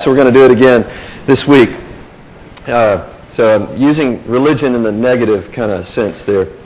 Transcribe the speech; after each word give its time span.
So 0.00 0.10
we're 0.10 0.16
going 0.16 0.32
to 0.32 0.38
do 0.38 0.44
it 0.44 0.52
again 0.52 1.26
this 1.26 1.44
week. 1.48 1.70
Uh, 2.68 3.30
so 3.30 3.52
I'm 3.52 3.82
using 3.82 4.24
religion 4.28 4.76
in 4.76 4.84
the 4.84 4.92
negative 4.92 5.50
kind 5.50 5.72
of 5.72 5.84
sense 5.88 6.22
there. 6.22 6.56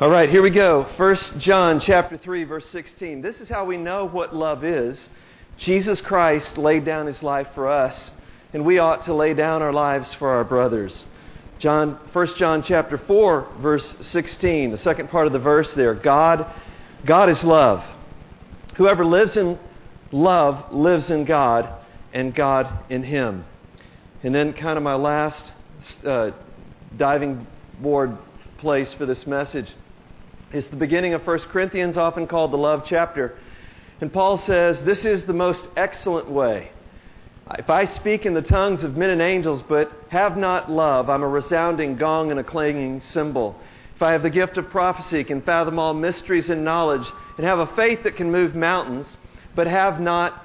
All 0.00 0.08
right, 0.08 0.30
here 0.30 0.40
we 0.40 0.50
go. 0.50 0.86
1 0.96 1.16
John 1.38 1.80
chapter 1.80 2.16
3 2.16 2.44
verse 2.44 2.68
16. 2.68 3.22
This 3.22 3.40
is 3.40 3.48
how 3.48 3.64
we 3.64 3.76
know 3.76 4.06
what 4.06 4.36
love 4.36 4.62
is. 4.62 5.08
Jesus 5.56 6.00
Christ 6.00 6.56
laid 6.56 6.84
down 6.84 7.08
his 7.08 7.24
life 7.24 7.48
for 7.56 7.68
us, 7.68 8.12
and 8.52 8.64
we 8.64 8.78
ought 8.78 9.02
to 9.02 9.14
lay 9.14 9.34
down 9.34 9.60
our 9.60 9.72
lives 9.72 10.14
for 10.14 10.28
our 10.30 10.44
brothers. 10.44 11.06
John 11.58 11.98
1 12.12 12.26
John 12.36 12.62
chapter 12.62 12.98
4 12.98 13.48
verse 13.58 13.96
16. 14.00 14.70
The 14.70 14.76
second 14.76 15.08
part 15.08 15.26
of 15.26 15.32
the 15.32 15.40
verse 15.40 15.74
there. 15.74 15.94
God 15.96 16.46
God 17.04 17.28
is 17.28 17.42
love. 17.42 17.84
Whoever 18.76 19.04
lives 19.04 19.36
in 19.36 19.58
love 20.12 20.72
lives 20.72 21.10
in 21.10 21.24
God 21.24 21.80
and 22.14 22.34
God 22.34 22.68
in 22.88 23.02
Him. 23.02 23.44
And 24.22 24.34
then, 24.34 24.54
kind 24.54 24.78
of 24.78 24.82
my 24.82 24.94
last 24.94 25.52
uh, 26.06 26.30
diving 26.96 27.46
board 27.82 28.16
place 28.58 28.94
for 28.94 29.04
this 29.04 29.26
message 29.26 29.70
is 30.52 30.68
the 30.68 30.76
beginning 30.76 31.12
of 31.12 31.26
1 31.26 31.38
Corinthians, 31.50 31.98
often 31.98 32.26
called 32.26 32.52
the 32.52 32.56
love 32.56 32.84
chapter. 32.86 33.36
And 34.00 34.12
Paul 34.12 34.36
says, 34.36 34.80
This 34.82 35.04
is 35.04 35.26
the 35.26 35.32
most 35.32 35.66
excellent 35.76 36.30
way. 36.30 36.70
If 37.58 37.68
I 37.68 37.84
speak 37.84 38.24
in 38.24 38.32
the 38.32 38.40
tongues 38.40 38.84
of 38.84 38.96
men 38.96 39.10
and 39.10 39.20
angels, 39.20 39.62
but 39.62 39.92
have 40.08 40.36
not 40.36 40.70
love, 40.70 41.10
I'm 41.10 41.22
a 41.22 41.28
resounding 41.28 41.96
gong 41.96 42.30
and 42.30 42.40
a 42.40 42.44
clanging 42.44 43.00
cymbal. 43.00 43.60
If 43.96 44.02
I 44.02 44.12
have 44.12 44.22
the 44.22 44.30
gift 44.30 44.56
of 44.56 44.70
prophecy, 44.70 45.24
can 45.24 45.42
fathom 45.42 45.78
all 45.78 45.92
mysteries 45.92 46.48
and 46.48 46.64
knowledge, 46.64 47.06
and 47.36 47.44
have 47.44 47.58
a 47.58 47.66
faith 47.76 48.04
that 48.04 48.16
can 48.16 48.32
move 48.32 48.54
mountains, 48.54 49.18
but 49.54 49.66
have 49.66 50.00
not 50.00 50.43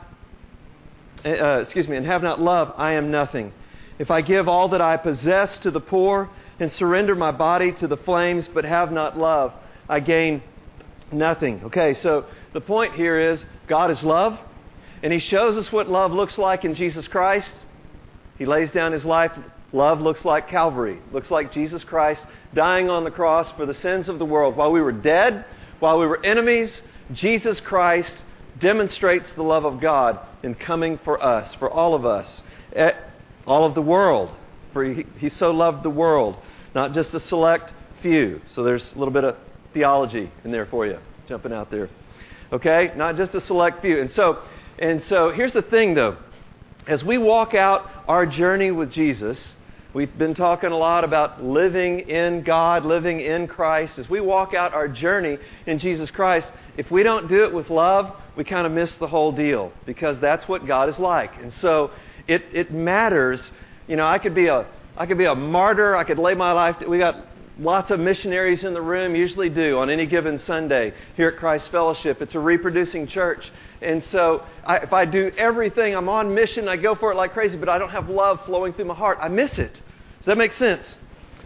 uh, 1.25 1.29
uh, 1.29 1.59
excuse 1.61 1.87
me, 1.87 1.97
and 1.97 2.05
have 2.05 2.23
not 2.23 2.39
love, 2.39 2.73
I 2.77 2.93
am 2.93 3.11
nothing. 3.11 3.53
If 3.97 4.11
I 4.11 4.21
give 4.21 4.47
all 4.47 4.69
that 4.69 4.81
I 4.81 4.97
possess 4.97 5.57
to 5.59 5.71
the 5.71 5.81
poor 5.81 6.29
and 6.59 6.71
surrender 6.71 7.15
my 7.15 7.31
body 7.31 7.71
to 7.73 7.87
the 7.87 7.97
flames, 7.97 8.47
but 8.47 8.65
have 8.65 8.91
not 8.91 9.17
love, 9.17 9.53
I 9.87 9.99
gain 9.99 10.41
nothing. 11.11 11.61
Okay, 11.65 11.93
so 11.93 12.25
the 12.53 12.61
point 12.61 12.95
here 12.95 13.31
is 13.31 13.43
God 13.67 13.91
is 13.91 14.03
love, 14.03 14.39
and 15.03 15.11
He 15.11 15.19
shows 15.19 15.57
us 15.57 15.71
what 15.71 15.89
love 15.89 16.11
looks 16.11 16.37
like 16.37 16.63
in 16.63 16.75
Jesus 16.75 17.07
Christ. 17.07 17.53
He 18.37 18.45
lays 18.45 18.71
down 18.71 18.91
His 18.91 19.05
life. 19.05 19.31
Love 19.71 20.01
looks 20.01 20.25
like 20.25 20.47
Calvary, 20.47 20.99
looks 21.11 21.29
like 21.29 21.51
Jesus 21.51 21.83
Christ 21.83 22.25
dying 22.53 22.89
on 22.89 23.03
the 23.03 23.11
cross 23.11 23.51
for 23.51 23.65
the 23.65 23.73
sins 23.73 24.09
of 24.09 24.19
the 24.19 24.25
world. 24.25 24.55
While 24.55 24.71
we 24.71 24.81
were 24.81 24.91
dead, 24.91 25.45
while 25.79 25.99
we 25.99 26.07
were 26.07 26.23
enemies, 26.25 26.81
Jesus 27.13 27.59
Christ 27.59 28.23
demonstrates 28.59 29.31
the 29.33 29.43
love 29.43 29.65
of 29.65 29.79
God 29.79 30.19
in 30.43 30.55
coming 30.55 30.97
for 30.99 31.21
us, 31.23 31.53
for 31.55 31.69
all 31.69 31.95
of 31.95 32.05
us, 32.05 32.41
all 33.45 33.65
of 33.65 33.75
the 33.75 33.81
world. 33.81 34.35
For 34.73 34.83
he, 34.83 35.05
he 35.17 35.29
so 35.29 35.51
loved 35.51 35.83
the 35.83 35.89
world, 35.89 36.37
not 36.75 36.93
just 36.93 37.13
a 37.13 37.19
select 37.19 37.73
few. 38.01 38.41
So 38.45 38.63
there's 38.63 38.93
a 38.93 38.99
little 38.99 39.13
bit 39.13 39.23
of 39.23 39.35
theology 39.73 40.31
in 40.43 40.51
there 40.51 40.65
for 40.65 40.85
you, 40.85 40.99
jumping 41.27 41.53
out 41.53 41.71
there. 41.71 41.89
Okay? 42.51 42.91
Not 42.95 43.15
just 43.17 43.33
a 43.35 43.41
select 43.41 43.81
few. 43.81 43.99
And 43.99 44.09
so, 44.11 44.41
and 44.77 45.03
so 45.03 45.31
here's 45.31 45.53
the 45.53 45.61
thing 45.61 45.93
though. 45.93 46.17
As 46.87 47.03
we 47.03 47.17
walk 47.17 47.53
out 47.53 47.89
our 48.07 48.25
journey 48.25 48.71
with 48.71 48.91
Jesus, 48.91 49.55
We've 49.91 50.15
been 50.19 50.35
talking 50.35 50.69
a 50.71 50.77
lot 50.77 51.03
about 51.03 51.43
living 51.43 52.01
in 52.01 52.43
God, 52.43 52.85
living 52.85 53.21
in 53.21 53.47
Christ. 53.47 53.97
As 53.97 54.07
we 54.07 54.21
walk 54.21 54.53
out 54.53 54.71
our 54.71 54.87
journey 54.87 55.39
in 55.65 55.79
Jesus 55.79 56.11
Christ, 56.11 56.47
if 56.79 56.89
we 56.89 57.03
don't 57.03 57.27
do 57.27 57.43
it 57.43 57.53
with 57.53 57.69
love, 57.69 58.15
we 58.37 58.45
kind 58.45 58.65
of 58.65 58.71
miss 58.71 58.95
the 58.95 59.07
whole 59.07 59.33
deal 59.33 59.73
because 59.85 60.17
that's 60.19 60.47
what 60.47 60.65
God 60.65 60.87
is 60.87 60.97
like. 60.97 61.35
And 61.41 61.51
so 61.51 61.91
it, 62.25 62.41
it 62.53 62.71
matters. 62.71 63.51
You 63.85 63.97
know, 63.97 64.07
I 64.07 64.17
could 64.17 64.33
be 64.33 64.47
a 64.47 64.65
I 64.95 65.05
could 65.05 65.17
be 65.17 65.25
a 65.25 65.35
martyr. 65.35 65.97
I 65.97 66.05
could 66.05 66.19
lay 66.19 66.35
my 66.35 66.53
life. 66.53 66.77
We 66.87 66.97
got 66.97 67.17
lots 67.59 67.91
of 67.91 67.99
missionaries 67.99 68.63
in 68.63 68.73
the 68.73 68.81
room, 68.81 69.13
usually 69.13 69.49
do 69.49 69.77
on 69.77 69.89
any 69.89 70.05
given 70.05 70.37
Sunday 70.37 70.93
here 71.17 71.27
at 71.27 71.37
Christ 71.37 71.69
Fellowship. 71.69 72.21
It's 72.21 72.35
a 72.35 72.39
reproducing 72.39 73.07
church. 73.07 73.51
And 73.81 74.01
so 74.05 74.45
I, 74.65 74.77
if 74.77 74.93
I 74.93 75.03
do 75.03 75.33
everything, 75.37 75.97
I'm 75.97 76.07
on 76.07 76.33
mission, 76.33 76.69
I 76.69 76.77
go 76.77 76.95
for 76.95 77.11
it 77.11 77.15
like 77.15 77.33
crazy, 77.33 77.57
but 77.57 77.67
I 77.67 77.77
don't 77.77 77.89
have 77.89 78.09
love 78.09 78.45
flowing 78.45 78.71
through 78.71 78.85
my 78.85 78.95
heart, 78.95 79.17
I 79.21 79.27
miss 79.27 79.59
it. 79.59 79.73
Does 79.73 80.25
that 80.27 80.37
make 80.37 80.53
sense? 80.53 80.95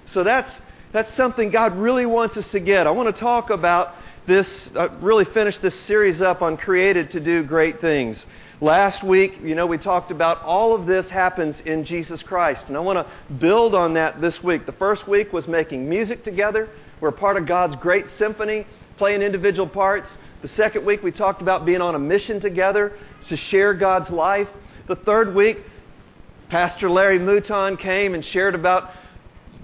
So 0.06 0.24
that's, 0.24 0.52
that's 0.92 1.12
something 1.16 1.50
God 1.50 1.76
really 1.76 2.06
wants 2.06 2.38
us 2.38 2.50
to 2.52 2.60
get. 2.60 2.86
I 2.86 2.92
want 2.92 3.16
to 3.16 3.20
talk 3.20 3.50
about 3.50 3.96
this, 4.26 4.70
uh, 4.76 4.90
really 5.02 5.26
finish 5.26 5.58
this 5.58 5.78
series 5.82 6.22
up 6.22 6.42
on 6.42 6.58
created 6.58 7.12
to 7.12 7.20
do 7.20 7.44
great 7.44 7.82
things. 7.82 8.26
Last 8.62 9.04
week, 9.04 9.40
you 9.44 9.56
know, 9.56 9.66
we 9.66 9.78
talked 9.78 10.12
about 10.12 10.42
all 10.44 10.74
of 10.74 10.86
this 10.86 11.10
happens 11.10 11.60
in 11.62 11.84
Jesus 11.84 12.24
Christ. 12.24 12.64
And 12.68 12.78
I 12.78 12.80
want 12.80 13.06
to 13.06 13.34
build 13.34 13.76
on 13.76 13.96
that 13.96 14.22
this 14.22 14.42
week. 14.42 14.66
The 14.66 14.72
first 14.74 15.08
week 15.08 15.34
was 15.34 15.48
making 15.48 15.90
music 15.90 16.24
together. 16.24 16.70
We're 17.02 17.12
part 17.12 17.36
of 17.36 17.46
God's 17.46 17.76
great 17.76 18.10
symphony, 18.12 18.66
playing 18.98 19.22
individual 19.22 19.68
parts. 19.68 20.10
The 20.42 20.48
second 20.48 20.86
week, 20.86 21.04
we 21.04 21.12
talked 21.12 21.42
about 21.42 21.66
being 21.66 21.82
on 21.82 21.96
a 21.96 22.00
mission 22.00 22.40
together 22.40 22.94
to 23.28 23.36
share 23.36 23.74
God's 23.74 24.10
life. 24.10 24.48
The 24.88 24.96
third 24.96 25.36
week, 25.36 25.58
Pastor 26.48 26.90
Larry 26.90 27.20
Mouton 27.20 27.78
came 27.78 28.14
and 28.14 28.24
shared 28.24 28.56
about 28.56 28.92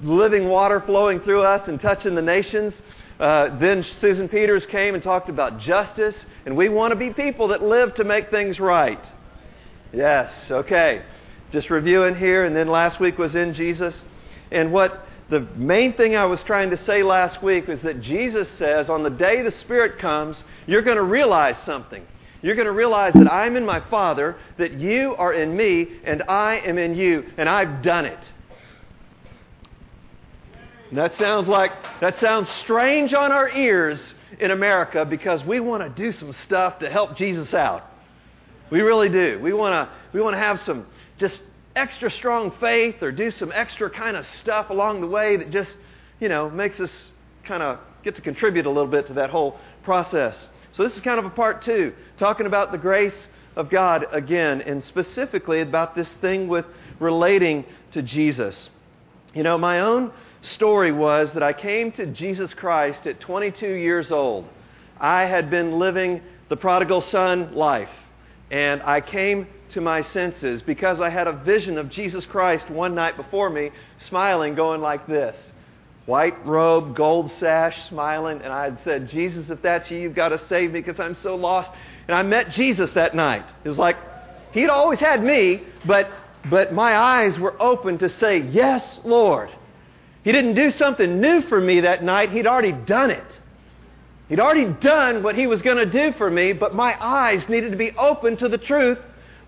living 0.03 0.49
water 0.49 0.81
flowing 0.81 1.21
through 1.21 1.43
us 1.43 1.67
and 1.69 1.79
touching 1.79 2.15
the 2.15 2.21
nations. 2.21 2.73
Uh, 3.19 3.57
then 3.59 3.83
Susan 3.83 4.29
Peters 4.29 4.65
came 4.67 4.93
and 4.93 5.03
talked 5.03 5.27
about 5.27 5.59
justice, 5.59 6.15
and 6.45 6.55
we 6.55 6.69
want 6.69 6.91
to 6.91 6.95
be 6.95 7.09
people 7.11 7.49
that 7.49 7.61
live 7.61 7.93
to 7.95 8.03
make 8.05 8.31
things 8.31 8.59
right. 8.59 9.03
Yes, 9.91 10.49
okay. 10.49 11.03
Just 11.51 11.69
reviewing 11.69 12.15
here, 12.15 12.45
and 12.45 12.55
then 12.55 12.67
last 12.67 12.99
week 12.99 13.17
was 13.17 13.35
in 13.35 13.53
Jesus. 13.53 14.05
And 14.51 14.71
what 14.71 15.05
the 15.29 15.41
main 15.55 15.93
thing 15.93 16.15
I 16.15 16.25
was 16.25 16.41
trying 16.43 16.69
to 16.69 16.77
say 16.77 17.03
last 17.03 17.43
week 17.43 17.67
was 17.67 17.81
that 17.81 18.01
Jesus 18.01 18.49
says 18.51 18.89
on 18.89 19.03
the 19.03 19.09
day 19.09 19.41
the 19.41 19.51
Spirit 19.51 19.99
comes, 19.99 20.41
you're 20.65 20.81
going 20.81 20.97
to 20.97 21.03
realize 21.03 21.57
something. 21.59 22.05
You're 22.41 22.55
going 22.55 22.67
to 22.67 22.71
realize 22.71 23.13
that 23.13 23.31
I'm 23.31 23.57
in 23.57 23.65
my 23.65 23.81
Father, 23.89 24.37
that 24.57 24.73
you 24.73 25.13
are 25.17 25.33
in 25.33 25.57
me, 25.57 25.99
and 26.05 26.23
I 26.23 26.59
am 26.59 26.77
in 26.77 26.95
you, 26.95 27.25
and 27.35 27.49
I've 27.49 27.81
done 27.81 28.05
it. 28.05 28.31
And 30.89 30.97
that 30.97 31.13
sounds 31.13 31.47
like 31.47 31.71
that 32.01 32.17
sounds 32.17 32.49
strange 32.49 33.13
on 33.13 33.31
our 33.31 33.49
ears 33.49 34.13
in 34.39 34.51
America 34.51 35.05
because 35.05 35.43
we 35.43 35.59
want 35.59 35.83
to 35.83 35.89
do 35.89 36.11
some 36.11 36.31
stuff 36.31 36.79
to 36.79 36.89
help 36.89 37.15
Jesus 37.15 37.53
out. 37.53 37.83
We 38.71 38.81
really 38.81 39.09
do. 39.09 39.39
We 39.41 39.53
want 39.53 39.73
to 39.73 39.89
we 40.13 40.21
want 40.21 40.33
to 40.33 40.39
have 40.39 40.59
some 40.61 40.87
just 41.17 41.41
extra 41.75 42.09
strong 42.09 42.51
faith 42.59 43.01
or 43.01 43.11
do 43.11 43.31
some 43.31 43.51
extra 43.53 43.89
kind 43.89 44.17
of 44.17 44.25
stuff 44.25 44.69
along 44.69 45.01
the 45.01 45.07
way 45.07 45.37
that 45.37 45.51
just, 45.51 45.77
you 46.19 46.29
know, 46.29 46.49
makes 46.49 46.79
us 46.79 47.09
kind 47.43 47.63
of 47.63 47.79
get 48.03 48.15
to 48.15 48.21
contribute 48.21 48.65
a 48.65 48.69
little 48.69 48.89
bit 48.89 49.07
to 49.07 49.13
that 49.13 49.29
whole 49.29 49.59
process. 49.83 50.49
So 50.71 50.83
this 50.83 50.95
is 50.95 51.01
kind 51.01 51.19
of 51.19 51.25
a 51.25 51.29
part 51.29 51.61
two, 51.61 51.93
talking 52.17 52.45
about 52.45 52.71
the 52.71 52.77
grace 52.77 53.27
of 53.55 53.69
God 53.69 54.05
again, 54.11 54.61
and 54.61 54.83
specifically 54.83 55.61
about 55.61 55.95
this 55.95 56.13
thing 56.15 56.47
with 56.47 56.65
relating 56.99 57.65
to 57.91 58.01
Jesus. 58.01 58.69
You 59.33 59.43
know, 59.43 59.57
my 59.57 59.79
own 59.79 60.11
story 60.41 60.91
was 60.91 61.33
that 61.33 61.43
I 61.43 61.53
came 61.53 61.91
to 61.93 62.05
Jesus 62.05 62.53
Christ 62.53 63.05
at 63.07 63.19
22 63.19 63.67
years 63.67 64.11
old. 64.11 64.47
I 64.99 65.25
had 65.25 65.49
been 65.49 65.79
living 65.79 66.21
the 66.49 66.57
prodigal 66.57 67.01
son 67.01 67.53
life, 67.53 67.89
and 68.51 68.81
I 68.83 69.01
came 69.01 69.47
to 69.69 69.81
my 69.81 70.01
senses 70.01 70.61
because 70.61 70.99
I 70.99 71.09
had 71.09 71.27
a 71.27 71.33
vision 71.33 71.77
of 71.77 71.89
Jesus 71.89 72.25
Christ 72.25 72.69
one 72.69 72.95
night 72.95 73.15
before 73.17 73.49
me, 73.49 73.71
smiling, 73.97 74.55
going 74.55 74.81
like 74.81 75.07
this 75.07 75.35
white 76.09 76.43
robe, 76.43 76.95
gold 76.95 77.29
sash, 77.33 77.87
smiling. 77.87 78.41
And 78.41 78.51
I 78.51 78.63
had 78.63 78.79
said, 78.83 79.07
Jesus, 79.09 79.51
if 79.51 79.61
that's 79.61 79.91
you, 79.91 79.99
you've 79.99 80.15
got 80.15 80.29
to 80.29 80.39
save 80.39 80.71
me 80.71 80.81
because 80.81 80.99
I'm 80.99 81.13
so 81.13 81.35
lost. 81.35 81.69
And 82.07 82.15
I 82.15 82.23
met 82.23 82.49
Jesus 82.49 82.89
that 82.91 83.15
night. 83.15 83.45
It 83.63 83.69
was 83.69 83.77
like, 83.77 83.95
he'd 84.51 84.69
always 84.69 84.99
had 84.99 85.23
me, 85.23 85.61
but, 85.85 86.09
but 86.49 86.73
my 86.73 86.97
eyes 86.97 87.37
were 87.37 87.61
open 87.61 87.99
to 87.99 88.09
say, 88.09 88.39
Yes, 88.39 88.99
Lord. 89.03 89.51
He 90.23 90.31
didn't 90.31 90.55
do 90.55 90.71
something 90.71 91.21
new 91.21 91.41
for 91.41 91.59
me 91.59 91.81
that 91.81 92.03
night, 92.03 92.31
he'd 92.31 92.47
already 92.47 92.71
done 92.71 93.11
it. 93.11 93.39
He'd 94.27 94.39
already 94.39 94.65
done 94.65 95.23
what 95.23 95.35
he 95.35 95.47
was 95.47 95.61
going 95.61 95.77
to 95.77 95.85
do 95.85 96.15
for 96.17 96.29
me, 96.29 96.53
but 96.53 96.75
my 96.75 96.95
eyes 97.03 97.49
needed 97.49 97.71
to 97.71 97.77
be 97.77 97.91
open 97.97 98.37
to 98.37 98.49
the 98.49 98.57
truth 98.57 98.99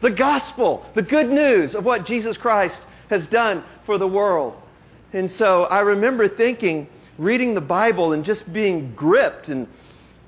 the 0.02 0.10
gospel, 0.10 0.86
the 0.96 1.02
good 1.02 1.30
news 1.30 1.76
of 1.76 1.86
what 1.86 2.06
Jesus 2.06 2.36
Christ 2.36 2.82
has 3.10 3.28
done 3.28 3.64
for 3.86 3.98
the 3.98 4.08
world. 4.08 4.56
And 5.14 5.30
so 5.30 5.66
I 5.66 5.82
remember 5.82 6.28
thinking, 6.28 6.88
reading 7.18 7.54
the 7.54 7.62
Bible 7.62 8.14
and 8.14 8.26
just 8.26 8.52
being 8.52 8.94
gripped 8.96 9.50
and 9.50 9.68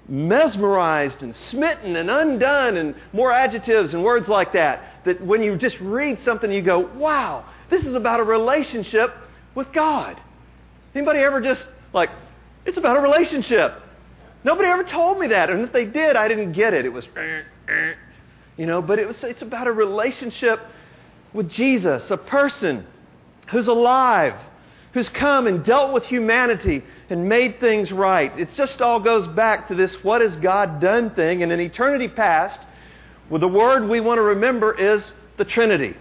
mesmerized 0.07 1.23
and 1.23 1.35
smitten 1.35 1.95
and 1.95 2.09
undone 2.09 2.77
and 2.77 2.93
more 3.13 3.31
adjectives 3.31 3.93
and 3.93 4.03
words 4.03 4.27
like 4.27 4.53
that. 4.53 5.03
That 5.05 5.25
when 5.25 5.41
you 5.41 5.55
just 5.55 5.79
read 5.79 6.19
something, 6.21 6.51
you 6.51 6.61
go, 6.61 6.79
wow, 6.79 7.45
this 7.69 7.85
is 7.85 7.95
about 7.95 8.19
a 8.19 8.23
relationship 8.23 9.13
with 9.55 9.71
God. 9.71 10.19
Anybody 10.95 11.19
ever 11.19 11.41
just 11.41 11.67
like, 11.93 12.09
it's 12.65 12.77
about 12.77 12.97
a 12.97 13.01
relationship? 13.01 13.81
Nobody 14.43 14.67
ever 14.69 14.83
told 14.83 15.19
me 15.19 15.27
that. 15.27 15.49
And 15.49 15.61
if 15.61 15.71
they 15.71 15.85
did, 15.85 16.15
I 16.15 16.27
didn't 16.27 16.51
get 16.51 16.73
it. 16.73 16.85
It 16.85 16.89
was, 16.89 17.07
you 18.57 18.65
know, 18.65 18.81
but 18.81 18.99
it 18.99 19.07
was, 19.07 19.23
it's 19.23 19.41
about 19.41 19.67
a 19.67 19.71
relationship 19.71 20.59
with 21.33 21.49
Jesus, 21.49 22.11
a 22.11 22.17
person 22.17 22.85
who's 23.49 23.67
alive, 23.67 24.35
who's 24.93 25.09
come 25.09 25.47
and 25.47 25.63
dealt 25.63 25.93
with 25.93 26.05
humanity 26.05 26.83
and 27.09 27.27
made 27.27 27.59
things 27.59 27.91
right. 27.91 28.37
It 28.37 28.51
just 28.51 28.81
all 28.81 28.99
goes 28.99 29.25
back 29.27 29.67
to 29.67 29.75
this 29.75 30.03
what 30.03 30.21
has 30.21 30.35
God 30.35 30.79
done 30.79 31.09
thing. 31.11 31.41
And 31.41 31.51
in 31.51 31.59
eternity 31.59 32.07
past, 32.07 32.59
well, 33.29 33.39
the 33.39 33.47
word 33.47 33.89
we 33.89 34.01
want 34.01 34.19
to 34.19 34.23
remember 34.23 34.73
is 34.73 35.11
the 35.37 35.45
Trinity. 35.45 35.95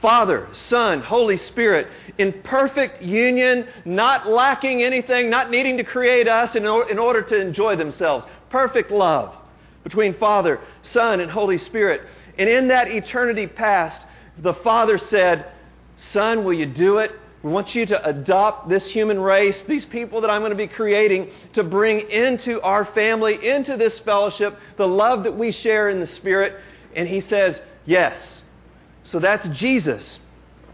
Father, 0.00 0.48
Son, 0.52 1.02
Holy 1.02 1.36
Spirit, 1.36 1.88
in 2.16 2.42
perfect 2.42 3.02
union, 3.02 3.66
not 3.84 4.28
lacking 4.28 4.82
anything, 4.82 5.28
not 5.28 5.50
needing 5.50 5.76
to 5.76 5.84
create 5.84 6.26
us 6.26 6.54
in, 6.54 6.64
in 6.64 6.98
order 6.98 7.22
to 7.22 7.38
enjoy 7.38 7.76
themselves. 7.76 8.24
Perfect 8.48 8.90
love 8.90 9.36
between 9.84 10.14
Father, 10.14 10.60
Son, 10.82 11.20
and 11.20 11.30
Holy 11.30 11.58
Spirit. 11.58 12.02
And 12.38 12.48
in 12.48 12.68
that 12.68 12.88
eternity 12.88 13.46
past, 13.46 14.00
the 14.38 14.54
Father 14.54 14.96
said, 14.96 15.52
Son, 16.12 16.44
will 16.44 16.54
you 16.54 16.66
do 16.66 16.98
it? 16.98 17.12
We 17.42 17.50
want 17.50 17.74
you 17.74 17.86
to 17.86 18.06
adopt 18.06 18.68
this 18.68 18.86
human 18.86 19.18
race, 19.18 19.62
these 19.62 19.84
people 19.86 20.20
that 20.22 20.30
I'm 20.30 20.42
going 20.42 20.50
to 20.50 20.56
be 20.56 20.66
creating, 20.66 21.30
to 21.54 21.62
bring 21.62 22.10
into 22.10 22.60
our 22.60 22.84
family, 22.86 23.48
into 23.48 23.76
this 23.76 23.98
fellowship, 24.00 24.58
the 24.76 24.88
love 24.88 25.24
that 25.24 25.36
we 25.36 25.50
share 25.50 25.88
in 25.88 26.00
the 26.00 26.06
Spirit. 26.06 26.54
And 26.94 27.08
he 27.08 27.20
says, 27.20 27.60
Yes. 27.86 28.42
So 29.04 29.18
that's 29.18 29.46
Jesus. 29.48 30.18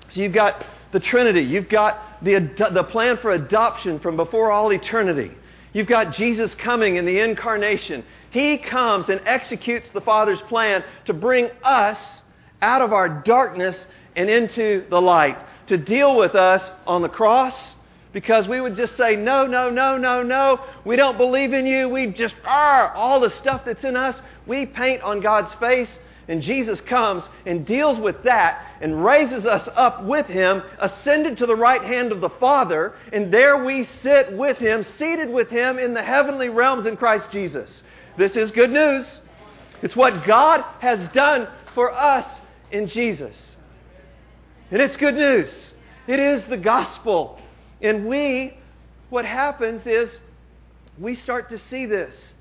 So 0.08 0.20
you've 0.20 0.32
got 0.32 0.64
the 0.92 1.00
Trinity. 1.00 1.42
You've 1.42 1.68
got 1.68 2.22
the, 2.22 2.38
the 2.72 2.84
plan 2.84 3.16
for 3.18 3.32
adoption 3.32 3.98
from 4.00 4.16
before 4.16 4.50
all 4.50 4.72
eternity. 4.72 5.30
You've 5.72 5.86
got 5.86 6.12
Jesus 6.12 6.54
coming 6.54 6.96
in 6.96 7.04
the 7.04 7.20
incarnation. 7.20 8.04
He 8.30 8.58
comes 8.58 9.08
and 9.08 9.20
executes 9.24 9.88
the 9.92 10.00
Father's 10.00 10.40
plan 10.42 10.84
to 11.04 11.12
bring 11.12 11.50
us 11.62 12.22
out 12.62 12.82
of 12.82 12.92
our 12.92 13.08
darkness 13.08 13.86
and 14.14 14.30
into 14.30 14.84
the 14.88 15.00
light, 15.00 15.38
to 15.66 15.76
deal 15.76 16.16
with 16.16 16.34
us 16.34 16.70
on 16.86 17.02
the 17.02 17.08
cross 17.08 17.74
because 18.12 18.48
we 18.48 18.62
would 18.62 18.74
just 18.74 18.96
say, 18.96 19.14
no, 19.14 19.46
no, 19.46 19.68
no, 19.68 19.98
no, 19.98 20.22
no, 20.22 20.58
we 20.86 20.96
don't 20.96 21.18
believe 21.18 21.52
in 21.52 21.66
you. 21.66 21.86
We 21.90 22.06
just, 22.06 22.34
are 22.46 22.90
all 22.92 23.20
the 23.20 23.28
stuff 23.28 23.66
that's 23.66 23.84
in 23.84 23.94
us, 23.94 24.22
we 24.46 24.64
paint 24.64 25.02
on 25.02 25.20
God's 25.20 25.52
face 25.54 25.90
and 26.28 26.42
Jesus 26.42 26.80
comes 26.80 27.28
and 27.44 27.64
deals 27.64 27.98
with 27.98 28.22
that 28.24 28.66
and 28.80 29.04
raises 29.04 29.46
us 29.46 29.68
up 29.74 30.02
with 30.04 30.26
Him, 30.26 30.62
ascended 30.78 31.38
to 31.38 31.46
the 31.46 31.54
right 31.54 31.82
hand 31.82 32.10
of 32.10 32.20
the 32.20 32.30
Father, 32.30 32.94
and 33.12 33.32
there 33.32 33.64
we 33.64 33.84
sit 33.84 34.32
with 34.32 34.58
Him, 34.58 34.82
seated 34.82 35.30
with 35.30 35.48
Him 35.48 35.78
in 35.78 35.94
the 35.94 36.02
heavenly 36.02 36.48
realms 36.48 36.86
in 36.86 36.96
Christ 36.96 37.30
Jesus. 37.30 37.82
This 38.16 38.36
is 38.36 38.50
good 38.50 38.70
news. 38.70 39.20
It's 39.82 39.94
what 39.94 40.26
God 40.26 40.64
has 40.80 41.06
done 41.10 41.48
for 41.74 41.92
us 41.92 42.40
in 42.72 42.88
Jesus. 42.88 43.56
And 44.70 44.82
it's 44.82 44.96
good 44.96 45.14
news. 45.14 45.74
It 46.08 46.18
is 46.18 46.44
the 46.46 46.56
gospel. 46.56 47.38
And 47.80 48.06
we, 48.06 48.56
what 49.10 49.24
happens 49.24 49.86
is 49.86 50.18
we 50.98 51.14
start 51.14 51.50
to 51.50 51.58
see 51.58 51.86
this. 51.86 52.32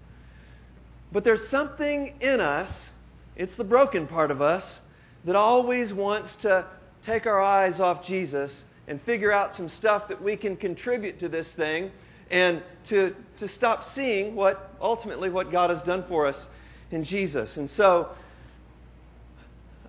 But 1.11 1.23
there's 1.23 1.47
something 1.49 2.15
in 2.19 2.39
us 2.39 2.89
it's 3.35 3.55
the 3.55 3.63
broken 3.63 4.07
part 4.07 4.31
of 4.31 4.41
us 4.41 4.79
that 5.25 5.35
always 5.35 5.91
wants 5.91 6.35
to 6.37 6.65
take 7.05 7.25
our 7.25 7.41
eyes 7.41 7.79
off 7.79 8.05
Jesus 8.05 8.63
and 8.87 9.01
figure 9.01 9.31
out 9.31 9.55
some 9.55 9.69
stuff 9.69 10.07
that 10.07 10.21
we 10.21 10.37
can 10.37 10.55
contribute 10.55 11.19
to 11.19 11.27
this 11.27 11.51
thing 11.53 11.91
and 12.31 12.61
to, 12.85 13.15
to 13.37 13.47
stop 13.47 13.83
seeing 13.83 14.35
what 14.35 14.71
ultimately 14.81 15.29
what 15.29 15.51
God 15.51 15.69
has 15.69 15.81
done 15.83 16.03
for 16.07 16.25
us 16.27 16.47
in 16.91 17.03
Jesus. 17.03 17.57
And 17.57 17.69
so 17.69 18.09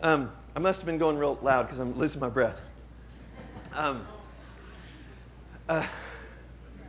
um, 0.02 0.30
I 0.54 0.58
must 0.58 0.78
have 0.78 0.86
been 0.86 0.98
going 0.98 1.18
real 1.18 1.38
loud 1.42 1.64
because 1.64 1.78
I'm 1.78 1.98
losing 1.98 2.20
my 2.20 2.28
breath. 2.28 2.56
Um, 3.72 4.06
uh, 5.68 5.86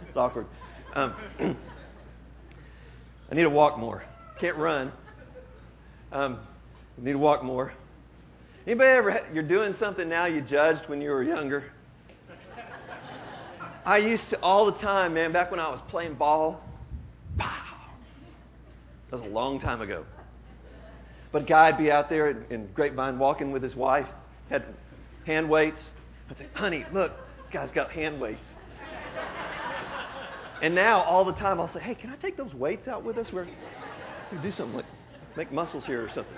it's 0.08 0.18
awkward. 0.18 0.46
Um, 0.94 1.14
I 3.30 3.36
need 3.36 3.44
to 3.44 3.50
walk 3.50 3.78
more. 3.78 4.04
Can't 4.40 4.58
run. 4.58 4.92
Um, 6.12 6.40
need 6.98 7.14
to 7.14 7.18
walk 7.18 7.44
more. 7.44 7.74
Anybody 8.66 8.90
ever, 8.90 9.28
you're 9.34 9.44
doing 9.44 9.76
something 9.80 10.10
now 10.10 10.26
you 10.26 10.42
judged 10.42 10.88
when 10.88 11.02
you 11.02 11.10
were 11.10 11.24
younger? 11.24 11.72
I 13.86 14.00
used 14.00 14.30
to 14.32 14.40
all 14.42 14.66
the 14.66 14.78
time, 14.80 15.14
man, 15.14 15.32
back 15.32 15.50
when 15.52 15.62
I 15.62 15.70
was 15.70 15.80
playing 15.88 16.16
ball. 16.16 16.62
Pow! 17.38 17.64
That 19.10 19.22
was 19.22 19.26
a 19.26 19.34
long 19.34 19.60
time 19.60 19.82
ago. 19.82 20.06
But 21.32 21.44
a 21.44 21.46
guy'd 21.46 21.78
be 21.78 21.92
out 21.92 22.10
there 22.10 22.30
in 22.50 22.68
Grapevine 22.74 23.20
walking 23.20 23.52
with 23.52 23.64
his 23.64 23.76
wife, 23.76 24.08
had 24.50 24.66
hand 25.26 25.50
weights. 25.50 25.92
I'd 26.30 26.38
say, 26.38 26.48
honey, 26.54 26.86
look, 26.92 27.14
guy's 27.52 27.72
got 27.72 27.92
hand 27.92 28.20
weights. 28.20 28.42
and 30.62 30.76
now 30.76 31.02
all 31.02 31.24
the 31.24 31.34
time 31.34 31.62
I'll 31.62 31.72
say, 31.72 31.80
hey, 31.80 31.96
can 31.96 32.10
I 32.10 32.18
take 32.18 32.36
those 32.36 32.54
weights 32.54 32.88
out 32.88 33.04
with 33.04 33.18
us? 33.18 33.32
We're, 33.32 33.48
we 34.32 34.38
do 34.40 34.52
something 34.52 34.76
like 34.76 34.86
make 35.38 35.52
muscles 35.52 35.86
here 35.86 36.04
or 36.04 36.10
something. 36.10 36.34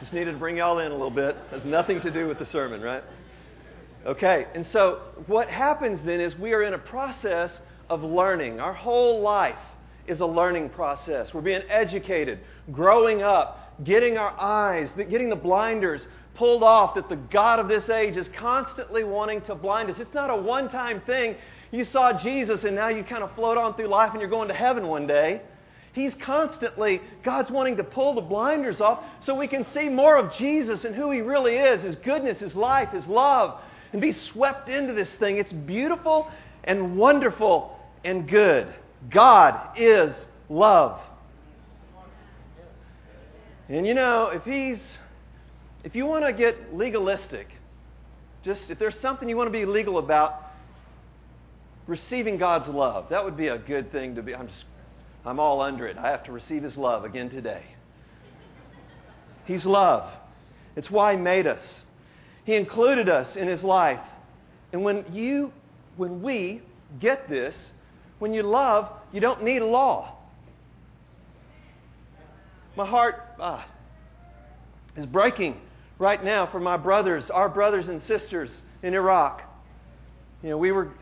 Just 0.00 0.12
needed 0.12 0.32
to 0.32 0.38
bring 0.38 0.56
y'all 0.56 0.80
in 0.80 0.90
a 0.90 0.94
little 0.94 1.08
bit. 1.08 1.36
Has 1.52 1.64
nothing 1.64 2.00
to 2.00 2.10
do 2.10 2.26
with 2.26 2.40
the 2.40 2.44
sermon, 2.46 2.82
right? 2.82 3.04
Okay, 4.04 4.46
and 4.54 4.66
so 4.66 5.02
what 5.28 5.48
happens 5.48 6.00
then 6.04 6.20
is 6.20 6.36
we 6.36 6.52
are 6.52 6.64
in 6.64 6.74
a 6.74 6.78
process 6.78 7.56
of 7.88 8.02
learning. 8.02 8.58
Our 8.58 8.72
whole 8.72 9.20
life 9.20 9.58
is 10.08 10.18
a 10.18 10.26
learning 10.26 10.70
process. 10.70 11.32
We're 11.32 11.42
being 11.42 11.62
educated, 11.68 12.40
growing 12.72 13.22
up, 13.22 13.84
getting 13.84 14.18
our 14.18 14.38
eyes, 14.40 14.90
getting 14.96 15.28
the 15.28 15.36
blinders 15.36 16.06
pulled 16.34 16.64
off 16.64 16.96
that 16.96 17.08
the 17.08 17.16
God 17.16 17.60
of 17.60 17.68
this 17.68 17.88
age 17.88 18.16
is 18.16 18.28
constantly 18.36 19.04
wanting 19.04 19.42
to 19.42 19.54
blind 19.54 19.90
us. 19.90 19.98
It's 20.00 20.12
not 20.12 20.28
a 20.28 20.36
one 20.36 20.68
time 20.68 21.00
thing. 21.02 21.36
You 21.76 21.84
saw 21.84 22.14
Jesus 22.14 22.64
and 22.64 22.74
now 22.74 22.88
you 22.88 23.04
kind 23.04 23.22
of 23.22 23.34
float 23.34 23.58
on 23.58 23.74
through 23.74 23.88
life 23.88 24.12
and 24.12 24.20
you're 24.20 24.30
going 24.30 24.48
to 24.48 24.54
heaven 24.54 24.88
one 24.88 25.06
day. 25.06 25.42
He's 25.92 26.14
constantly, 26.14 27.02
God's 27.22 27.50
wanting 27.50 27.76
to 27.76 27.84
pull 27.84 28.14
the 28.14 28.22
blinders 28.22 28.80
off 28.80 29.04
so 29.20 29.34
we 29.34 29.46
can 29.46 29.66
see 29.74 29.90
more 29.90 30.16
of 30.16 30.32
Jesus 30.32 30.86
and 30.86 30.94
who 30.94 31.10
He 31.10 31.20
really 31.20 31.54
is, 31.54 31.82
His 31.82 31.96
goodness, 31.96 32.40
His 32.40 32.54
life, 32.54 32.92
His 32.92 33.06
love, 33.06 33.60
and 33.92 34.00
be 34.00 34.12
swept 34.12 34.70
into 34.70 34.94
this 34.94 35.14
thing. 35.16 35.36
It's 35.36 35.52
beautiful 35.52 36.30
and 36.64 36.96
wonderful 36.96 37.78
and 38.04 38.26
good. 38.26 38.72
God 39.10 39.76
is 39.76 40.26
love. 40.48 40.98
And 43.68 43.86
you 43.86 43.92
know, 43.92 44.28
if 44.28 44.44
He's, 44.44 44.80
if 45.84 45.94
you 45.94 46.06
want 46.06 46.24
to 46.24 46.32
get 46.32 46.74
legalistic, 46.74 47.48
just 48.42 48.70
if 48.70 48.78
there's 48.78 48.98
something 49.00 49.28
you 49.28 49.36
want 49.36 49.48
to 49.48 49.58
be 49.58 49.66
legal 49.66 49.98
about, 49.98 50.45
receiving 51.86 52.38
God's 52.38 52.68
love, 52.68 53.08
that 53.10 53.24
would 53.24 53.36
be 53.36 53.48
a 53.48 53.58
good 53.58 53.92
thing 53.92 54.14
to 54.16 54.22
be. 54.22 54.34
I'm 54.34 54.48
just 54.48 54.64
I'm 55.26 55.40
all 55.40 55.60
under 55.60 55.86
it. 55.88 55.98
I 55.98 56.10
have 56.10 56.22
to 56.24 56.32
receive 56.32 56.62
His 56.62 56.76
love 56.76 57.04
again 57.04 57.28
today. 57.28 57.62
He's 59.44 59.66
love. 59.66 60.08
It's 60.76 60.90
why 60.90 61.16
He 61.16 61.18
made 61.18 61.46
us. 61.46 61.84
He 62.44 62.54
included 62.54 63.08
us 63.08 63.36
in 63.36 63.48
His 63.48 63.64
life. 63.64 64.00
And 64.72 64.84
when 64.84 65.04
you, 65.12 65.52
when 65.96 66.22
we 66.22 66.62
get 67.00 67.28
this, 67.28 67.56
when 68.20 68.32
you 68.32 68.42
love, 68.42 68.88
you 69.12 69.20
don't 69.20 69.42
need 69.42 69.62
a 69.62 69.66
law. 69.66 70.16
My 72.76 72.86
heart 72.86 73.22
ah, 73.40 73.66
is 74.96 75.06
breaking 75.06 75.60
right 75.98 76.22
now 76.22 76.46
for 76.46 76.60
my 76.60 76.76
brothers, 76.76 77.30
our 77.30 77.48
brothers 77.48 77.88
and 77.88 78.02
sisters 78.02 78.62
in 78.82 78.94
Iraq. 78.94 79.42
You 80.42 80.50
know, 80.50 80.58
we 80.58 80.70
were 80.70 80.92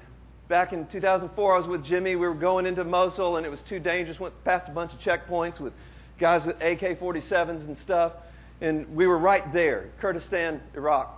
back 0.49 0.73
in 0.73 0.87
2004, 0.87 1.55
I 1.55 1.59
was 1.59 1.67
with 1.67 1.85
Jimmy. 1.85 2.17
We 2.17 2.27
were 2.27 2.35
going 2.35 2.67
into 2.67 2.85
Mosul, 2.85 3.37
and 3.37 3.47
it 3.47 3.49
was 3.49 3.61
too 3.69 3.79
dangerous. 3.79 4.21
Went 4.21 4.45
past 4.45 4.69
a 4.69 4.73
bunch 4.73 4.93
of 4.93 5.01
checkpoints 5.01 5.61
with 5.61 5.73
guys 6.19 6.45
with 6.47 6.57
AK 6.57 7.01
47s 7.01 7.65
and 7.67 7.77
stuff. 7.79 8.13
And 8.61 8.95
we 8.95 9.07
were 9.07 9.19
right 9.19 9.53
there, 9.53 9.91
Kurdistan, 10.01 10.61
Iraq. 10.75 11.13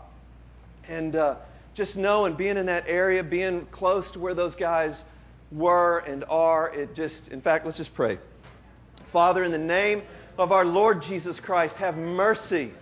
And 0.89 1.15
uh, 1.15 1.37
just 1.75 1.97
knowing, 1.97 2.37
being 2.37 2.57
in 2.57 2.67
that 2.67 2.85
area, 2.87 3.23
being 3.23 3.67
close 3.71 4.11
to 4.13 4.19
where 4.19 4.35
those 4.35 4.55
guys 4.55 5.03
were 5.53 5.99
and 5.99 6.25
are, 6.25 6.73
it 6.75 6.95
just, 6.95 7.29
in 7.29 7.41
fact, 7.41 7.67
let's 7.67 7.79
just 7.79 7.95
pray. 7.95 8.19
Father, 9.13 9.45
in 9.45 9.53
the 9.53 9.59
name 9.59 10.03
of 10.39 10.53
our 10.53 10.65
Lord 10.65 11.03
Jesus 11.03 11.39
Christ, 11.41 11.77
have 11.77 11.97
mercy. 11.97 12.73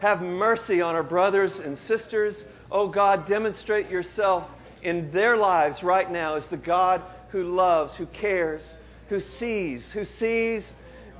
Have 0.00 0.20
mercy 0.20 0.80
on 0.80 0.94
our 0.94 1.02
brothers 1.02 1.58
and 1.58 1.78
sisters. 1.78 2.44
Oh 2.70 2.88
God, 2.88 3.26
demonstrate 3.26 3.88
yourself 3.88 4.44
in 4.84 5.10
their 5.10 5.36
lives 5.36 5.82
right 5.82 6.10
now 6.10 6.36
is 6.36 6.46
the 6.46 6.56
God 6.56 7.02
who 7.30 7.54
loves, 7.54 7.94
who 7.94 8.06
cares, 8.06 8.76
who 9.08 9.18
sees, 9.18 9.90
who 9.92 10.04
sees 10.04 10.72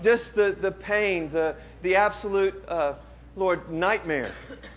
just 0.03 0.35
the, 0.35 0.57
the 0.61 0.71
pain, 0.71 1.33
the, 1.33 1.57
the 1.83 1.97
absolute, 1.97 2.55
uh, 2.69 2.95
Lord, 3.37 3.71
nightmare, 3.71 4.33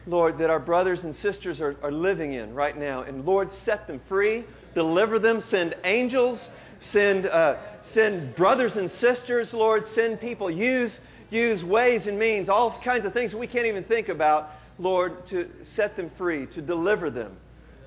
Lord, 0.08 0.40
that 0.40 0.50
our 0.50 0.60
brothers 0.60 1.04
and 1.04 1.16
sisters 1.16 1.62
are, 1.62 1.76
are 1.84 1.92
living 1.92 2.34
in 2.34 2.56
right 2.56 2.78
now. 2.78 3.04
And 3.04 3.26
Lord, 3.26 3.52
set 3.52 3.86
them 3.88 4.02
free, 4.08 4.46
deliver 4.74 5.20
them, 5.20 5.42
send 5.42 5.76
angels, 5.84 6.50
send, 6.80 7.28
uh, 7.28 7.58
send 7.84 8.36
brothers 8.36 8.76
and 8.76 8.90
sisters, 8.90 9.54
Lord, 9.54 9.88
send 9.90 10.20
people. 10.20 10.50
Use, 10.50 11.00
use 11.30 11.64
ways 11.64 12.08
and 12.08 12.18
means, 12.18 12.50
all 12.50 12.80
kinds 12.84 13.06
of 13.06 13.14
things 13.14 13.34
we 13.36 13.48
can't 13.48 13.68
even 13.68 13.84
think 13.84 14.10
about, 14.10 14.50
Lord, 14.80 15.26
to 15.28 15.50
set 15.76 15.96
them 15.96 16.10
free, 16.18 16.48
to 16.48 16.62
deliver 16.62 17.12
them. 17.12 17.38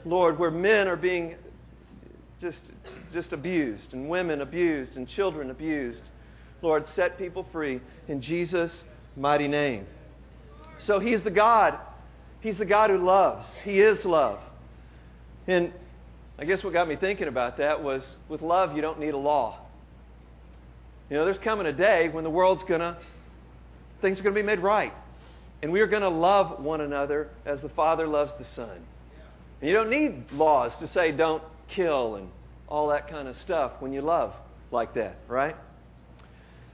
Lord, 0.04 0.38
where 0.38 0.50
men 0.50 0.88
are 0.88 0.96
being 0.96 1.36
just, 2.40 2.60
just 3.12 3.32
abused, 3.32 3.92
and 3.92 4.08
women 4.08 4.40
abused, 4.40 4.96
and 4.96 5.08
children 5.08 5.50
abused. 5.50 6.02
Lord, 6.62 6.86
set 6.88 7.18
people 7.18 7.46
free 7.52 7.80
in 8.08 8.22
Jesus' 8.22 8.84
mighty 9.16 9.48
name. 9.48 9.86
So 10.78 10.98
He's 10.98 11.22
the 11.22 11.30
God. 11.30 11.78
He's 12.40 12.56
the 12.56 12.64
God 12.64 12.90
who 12.90 12.98
loves. 12.98 13.46
He 13.64 13.80
is 13.80 14.04
love. 14.04 14.40
And 15.46 15.72
I 16.38 16.44
guess 16.44 16.64
what 16.64 16.72
got 16.72 16.88
me 16.88 16.96
thinking 16.96 17.28
about 17.28 17.58
that 17.58 17.82
was 17.82 18.16
with 18.28 18.40
love, 18.40 18.74
you 18.74 18.80
don't 18.80 18.98
need 18.98 19.12
a 19.12 19.18
law. 19.18 19.58
You 21.10 21.16
know, 21.16 21.24
there's 21.24 21.38
coming 21.38 21.66
a 21.66 21.72
day 21.72 22.08
when 22.08 22.24
the 22.24 22.30
world's 22.30 22.62
going 22.62 22.80
to, 22.80 22.96
things 24.00 24.18
are 24.18 24.22
going 24.22 24.34
to 24.34 24.40
be 24.40 24.46
made 24.46 24.60
right. 24.60 24.92
And 25.62 25.72
we 25.72 25.80
are 25.80 25.86
going 25.86 26.02
to 26.02 26.08
love 26.08 26.60
one 26.60 26.80
another 26.80 27.28
as 27.44 27.60
the 27.60 27.68
Father 27.68 28.06
loves 28.06 28.32
the 28.38 28.44
Son. 28.44 28.78
And 29.60 29.68
you 29.68 29.74
don't 29.74 29.90
need 29.90 30.32
laws 30.32 30.72
to 30.80 30.88
say 30.88 31.12
don't 31.12 31.42
kill 31.68 32.16
and 32.16 32.28
all 32.68 32.88
that 32.88 33.08
kind 33.08 33.28
of 33.28 33.36
stuff 33.36 33.72
when 33.80 33.92
you 33.92 34.00
love 34.00 34.34
like 34.70 34.94
that, 34.94 35.18
right? 35.28 35.56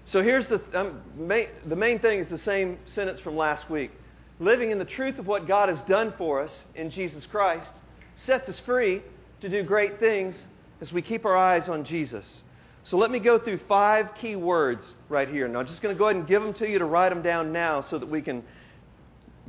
So 0.04 0.22
here's 0.22 0.46
the, 0.46 0.60
um, 0.78 1.02
main, 1.16 1.48
the 1.64 1.74
main 1.74 1.98
thing 1.98 2.20
is 2.20 2.28
the 2.28 2.38
same 2.38 2.78
sentence 2.84 3.18
from 3.18 3.36
last 3.36 3.68
week. 3.68 3.90
Living 4.38 4.70
in 4.70 4.78
the 4.78 4.84
truth 4.84 5.18
of 5.18 5.26
what 5.26 5.48
God 5.48 5.68
has 5.68 5.80
done 5.82 6.12
for 6.16 6.42
us 6.42 6.64
in 6.74 6.90
Jesus 6.90 7.26
Christ 7.26 7.70
sets 8.16 8.48
us 8.48 8.60
free 8.60 9.02
to 9.40 9.48
do 9.48 9.62
great 9.62 9.98
things 9.98 10.46
as 10.80 10.92
we 10.92 11.02
keep 11.02 11.24
our 11.24 11.36
eyes 11.36 11.68
on 11.68 11.84
Jesus. 11.84 12.42
So 12.84 12.96
let 12.98 13.10
me 13.10 13.18
go 13.18 13.38
through 13.38 13.58
five 13.68 14.14
key 14.14 14.36
words 14.36 14.94
right 15.08 15.28
here. 15.28 15.48
Now, 15.48 15.60
I'm 15.60 15.66
just 15.66 15.82
going 15.82 15.94
to 15.94 15.98
go 15.98 16.04
ahead 16.04 16.16
and 16.16 16.26
give 16.26 16.40
them 16.40 16.54
to 16.54 16.68
you 16.68 16.78
to 16.78 16.84
write 16.84 17.08
them 17.08 17.22
down 17.22 17.52
now 17.52 17.80
so 17.80 17.98
that 17.98 18.08
we 18.08 18.22
can 18.22 18.44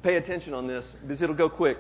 pay 0.01 0.15
attention 0.15 0.56
on 0.56 0.65
this 0.65 0.96
because 1.01 1.22
it'll 1.22 1.36
go 1.36 1.50
quick. 1.50 1.77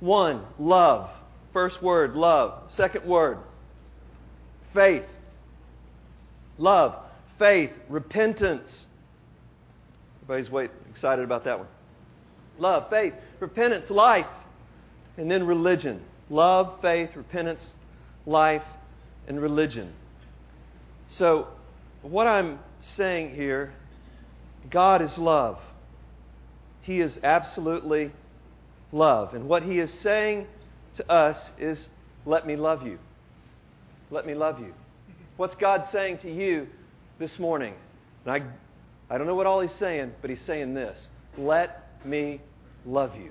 One, 0.00 0.44
love. 0.58 1.10
First 1.52 1.82
word, 1.82 2.14
love. 2.14 2.70
Second 2.70 3.04
word, 3.04 3.38
faith. 4.72 5.04
Love, 6.58 6.96
faith, 7.38 7.70
repentance. 7.88 8.86
Everybody's 10.22 10.50
wait, 10.50 10.70
excited 10.90 11.24
about 11.24 11.44
that 11.44 11.58
one. 11.58 11.68
Love, 12.58 12.90
faith, 12.90 13.14
repentance, 13.40 13.90
life, 13.90 14.26
and 15.16 15.30
then 15.30 15.46
religion. 15.46 16.02
Love, 16.28 16.80
faith, 16.82 17.10
repentance, 17.14 17.74
life, 18.26 18.64
and 19.26 19.40
religion. 19.40 19.92
So, 21.08 21.48
what 22.02 22.26
I'm 22.26 22.58
saying 22.80 23.34
here, 23.34 23.72
God 24.70 25.00
is 25.00 25.16
love. 25.16 25.58
He 26.82 27.00
is 27.00 27.18
absolutely 27.22 28.12
love. 28.92 29.34
And 29.34 29.48
what 29.48 29.62
He 29.62 29.78
is 29.78 29.92
saying 29.92 30.46
to 30.96 31.10
us 31.10 31.52
is, 31.58 31.88
let 32.26 32.46
me 32.46 32.56
love 32.56 32.86
you. 32.86 32.98
Let 34.10 34.26
me 34.26 34.34
love 34.34 34.60
you. 34.60 34.74
What's 35.36 35.54
God 35.54 35.86
saying 35.92 36.18
to 36.18 36.32
you 36.32 36.66
this 37.18 37.38
morning? 37.38 37.74
And 38.24 38.32
I, 38.32 39.14
I 39.14 39.18
don't 39.18 39.26
know 39.26 39.34
what 39.34 39.46
all 39.46 39.60
He's 39.60 39.72
saying, 39.72 40.12
but 40.20 40.30
He's 40.30 40.42
saying 40.42 40.74
this 40.74 41.08
Let 41.36 41.86
me 42.04 42.40
love 42.84 43.16
you. 43.16 43.30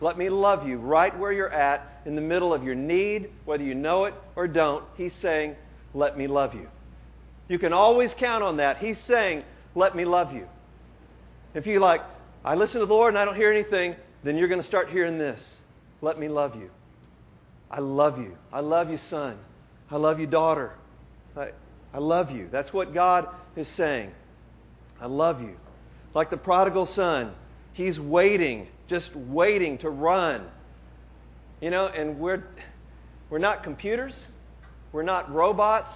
Let 0.00 0.18
me 0.18 0.28
love 0.28 0.66
you 0.66 0.76
right 0.78 1.16
where 1.18 1.32
you're 1.32 1.52
at, 1.52 2.02
in 2.04 2.14
the 2.14 2.20
middle 2.20 2.52
of 2.52 2.62
your 2.64 2.74
need, 2.74 3.30
whether 3.44 3.62
you 3.62 3.74
know 3.74 4.04
it 4.04 4.14
or 4.36 4.48
don't. 4.48 4.84
He's 4.96 5.14
saying, 5.14 5.56
Let 5.94 6.18
me 6.18 6.26
love 6.26 6.54
you. 6.54 6.68
You 7.48 7.58
can 7.58 7.72
always 7.72 8.14
count 8.14 8.42
on 8.42 8.56
that. 8.58 8.78
He's 8.78 8.98
saying, 8.98 9.44
Let 9.74 9.94
me 9.94 10.04
love 10.04 10.32
you. 10.32 10.48
If 11.54 11.66
you 11.66 11.78
like, 11.80 12.00
I 12.44 12.54
listen 12.54 12.80
to 12.80 12.86
the 12.86 12.92
Lord 12.92 13.14
and 13.14 13.18
I 13.18 13.24
don't 13.24 13.36
hear 13.36 13.52
anything, 13.52 13.94
then 14.24 14.36
you're 14.36 14.48
going 14.48 14.60
to 14.60 14.66
start 14.66 14.90
hearing 14.90 15.18
this. 15.18 15.56
Let 16.00 16.18
me 16.18 16.28
love 16.28 16.56
you. 16.56 16.70
I 17.70 17.80
love 17.80 18.18
you. 18.18 18.36
I 18.52 18.60
love 18.60 18.90
you, 18.90 18.96
son. 18.96 19.38
I 19.90 19.96
love 19.96 20.18
you, 20.18 20.26
daughter. 20.26 20.72
I, 21.36 21.50
I 21.92 21.98
love 21.98 22.30
you. 22.30 22.48
That's 22.50 22.72
what 22.72 22.94
God 22.94 23.28
is 23.54 23.68
saying. 23.68 24.10
I 25.00 25.06
love 25.06 25.40
you. 25.40 25.56
Like 26.14 26.30
the 26.30 26.36
prodigal 26.36 26.86
son, 26.86 27.32
he's 27.72 28.00
waiting, 28.00 28.68
just 28.86 29.14
waiting 29.14 29.78
to 29.78 29.90
run. 29.90 30.46
You 31.60 31.70
know, 31.70 31.86
and 31.86 32.18
we're, 32.18 32.44
we're 33.30 33.38
not 33.38 33.62
computers, 33.62 34.14
we're 34.92 35.02
not 35.02 35.32
robots 35.32 35.92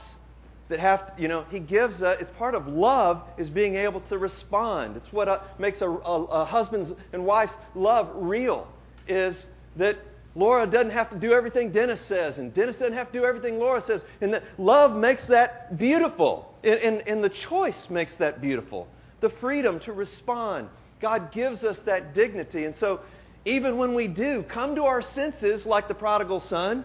that 0.68 0.80
have 0.80 1.16
to, 1.16 1.22
you 1.22 1.28
know, 1.28 1.44
he 1.50 1.60
gives, 1.60 2.02
a, 2.02 2.10
it's 2.12 2.30
part 2.32 2.54
of 2.54 2.66
love 2.68 3.22
is 3.38 3.48
being 3.48 3.76
able 3.76 4.00
to 4.02 4.18
respond. 4.18 4.96
It's 4.96 5.12
what 5.12 5.28
a, 5.28 5.32
uh, 5.32 5.42
makes 5.58 5.80
a, 5.80 5.88
a, 5.88 6.24
a 6.24 6.44
husband's 6.44 6.92
and 7.12 7.24
wife's 7.24 7.54
love 7.74 8.10
real, 8.14 8.68
is 9.06 9.46
that 9.76 9.96
Laura 10.34 10.66
doesn't 10.66 10.90
have 10.90 11.10
to 11.10 11.18
do 11.18 11.32
everything 11.32 11.72
Dennis 11.72 12.00
says, 12.02 12.38
and 12.38 12.52
Dennis 12.52 12.76
doesn't 12.76 12.92
have 12.92 13.10
to 13.12 13.18
do 13.18 13.24
everything 13.24 13.58
Laura 13.58 13.82
says. 13.82 14.02
And 14.20 14.34
that 14.34 14.44
love 14.58 14.94
makes 14.94 15.26
that 15.26 15.78
beautiful, 15.78 16.54
and, 16.62 16.74
and, 16.74 17.08
and 17.08 17.24
the 17.24 17.30
choice 17.30 17.88
makes 17.88 18.14
that 18.16 18.40
beautiful. 18.40 18.86
The 19.20 19.30
freedom 19.30 19.80
to 19.80 19.92
respond. 19.92 20.68
God 21.00 21.32
gives 21.32 21.64
us 21.64 21.78
that 21.86 22.14
dignity. 22.14 22.66
And 22.66 22.76
so, 22.76 23.00
even 23.44 23.78
when 23.78 23.94
we 23.94 24.08
do 24.08 24.42
come 24.42 24.74
to 24.74 24.84
our 24.84 25.00
senses 25.00 25.64
like 25.64 25.88
the 25.88 25.94
prodigal 25.94 26.40
son, 26.40 26.84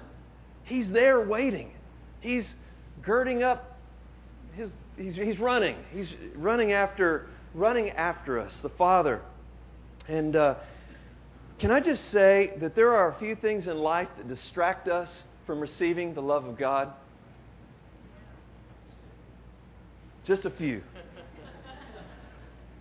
he's 0.63 0.89
there 0.89 1.19
waiting. 1.19 1.71
He's 2.21 2.55
girding 3.01 3.43
up 3.43 3.72
his, 4.55 4.69
he's, 4.97 5.15
he's 5.15 5.39
running. 5.39 5.75
He's 5.91 6.13
running 6.35 6.71
after, 6.71 7.27
running 7.53 7.91
after 7.91 8.39
us, 8.39 8.59
the 8.61 8.69
Father. 8.69 9.21
And 10.07 10.35
uh, 10.35 10.55
can 11.59 11.71
I 11.71 11.79
just 11.79 12.09
say 12.09 12.53
that 12.59 12.75
there 12.75 12.93
are 12.93 13.09
a 13.11 13.19
few 13.19 13.35
things 13.35 13.67
in 13.67 13.77
life 13.77 14.09
that 14.17 14.27
distract 14.27 14.87
us 14.87 15.09
from 15.45 15.59
receiving 15.59 16.13
the 16.13 16.21
love 16.21 16.45
of 16.45 16.57
God? 16.57 16.93
Just 20.25 20.45
a 20.45 20.49
few. 20.49 20.81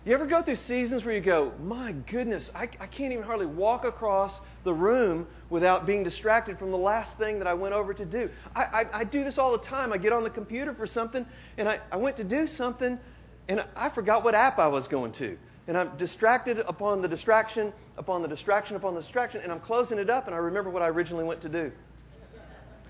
You 0.05 0.13
ever 0.13 0.25
go 0.25 0.41
through 0.41 0.57
seasons 0.57 1.05
where 1.05 1.15
you 1.15 1.21
go, 1.21 1.53
my 1.63 1.93
goodness, 1.93 2.51
I, 2.53 2.63
I, 2.63 2.87
can't 2.87 3.13
even 3.13 3.23
hardly 3.23 3.45
walk 3.45 3.85
across 3.85 4.41
the 4.65 4.73
room 4.73 5.25
without 5.49 5.85
being 5.85 6.03
distracted 6.03 6.59
from 6.59 6.71
the 6.71 6.77
last 6.77 7.17
thing 7.17 7.37
that 7.37 7.47
I 7.47 7.53
went 7.53 7.73
over 7.73 7.93
to 7.93 8.03
do? 8.03 8.29
I, 8.53 8.63
I, 8.63 8.99
I 8.99 9.03
do 9.05 9.23
this 9.23 9.37
all 9.37 9.53
the 9.53 9.63
time. 9.63 9.93
I 9.93 9.97
get 9.97 10.11
on 10.11 10.23
the 10.23 10.29
computer 10.29 10.73
for 10.73 10.85
something, 10.85 11.25
and 11.57 11.69
I, 11.69 11.79
I 11.89 11.95
went 11.95 12.17
to 12.17 12.25
do 12.25 12.47
something, 12.47 12.99
and 13.47 13.63
I 13.77 13.89
forgot 13.91 14.25
what 14.25 14.35
app 14.35 14.59
I 14.59 14.67
was 14.67 14.87
going 14.87 15.13
to. 15.13 15.37
And 15.67 15.77
I'm 15.77 15.95
distracted 15.95 16.59
upon 16.59 17.01
the 17.01 17.07
distraction, 17.07 17.71
upon 17.97 18.21
the 18.21 18.27
distraction, 18.27 18.75
upon 18.75 18.95
the 18.95 19.01
distraction, 19.01 19.39
and 19.41 19.53
I'm 19.53 19.61
closing 19.61 19.99
it 19.99 20.09
up, 20.09 20.25
and 20.25 20.35
I 20.35 20.39
remember 20.39 20.69
what 20.69 20.81
I 20.81 20.89
originally 20.89 21.23
went 21.23 21.41
to 21.43 21.49
do. 21.49 21.71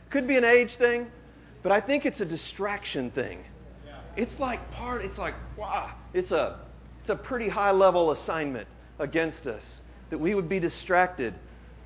Could 0.09 0.27
be 0.27 0.37
an 0.37 0.45
age 0.45 0.77
thing, 0.77 1.11
but 1.61 1.71
I 1.71 1.79
think 1.79 2.07
it's 2.07 2.21
a 2.21 2.25
distraction 2.25 3.11
thing. 3.11 3.43
It's 4.17 4.39
like 4.39 4.71
part, 4.71 5.05
it's 5.05 5.19
like, 5.19 5.35
wow, 5.57 5.91
it's 6.15 6.31
a 6.31 6.59
it's 7.03 7.09
a 7.09 7.15
pretty 7.15 7.49
high 7.49 7.71
level 7.71 8.11
assignment 8.11 8.65
against 8.97 9.45
us 9.45 9.81
that 10.09 10.17
we 10.17 10.33
would 10.33 10.47
be 10.47 10.61
distracted 10.61 11.33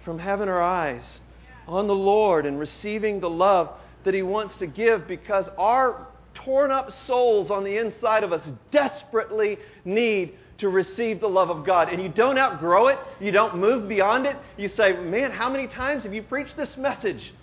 from 0.05 0.19
having 0.19 0.47
our 0.47 0.61
eyes 0.61 1.21
on 1.67 1.87
the 1.87 1.95
Lord 1.95 2.45
and 2.45 2.59
receiving 2.59 3.19
the 3.19 3.29
love 3.29 3.71
that 4.03 4.13
He 4.13 4.21
wants 4.21 4.55
to 4.57 4.67
give 4.67 5.07
because 5.07 5.49
our 5.57 6.05
torn 6.35 6.69
up 6.69 6.91
souls 7.07 7.49
on 7.49 7.63
the 7.63 7.77
inside 7.77 8.23
of 8.23 8.31
us 8.31 8.47
desperately 8.69 9.57
need 9.83 10.33
to 10.59 10.69
receive 10.69 11.19
the 11.19 11.27
love 11.27 11.49
of 11.49 11.65
God. 11.65 11.89
And 11.89 11.99
you 11.99 12.09
don't 12.09 12.37
outgrow 12.37 12.89
it, 12.89 12.99
you 13.19 13.31
don't 13.31 13.57
move 13.57 13.89
beyond 13.89 14.27
it. 14.27 14.37
You 14.55 14.67
say, 14.67 14.93
Man, 14.93 15.31
how 15.31 15.49
many 15.49 15.65
times 15.65 16.03
have 16.03 16.13
you 16.13 16.21
preached 16.21 16.55
this 16.55 16.77
message? 16.77 17.33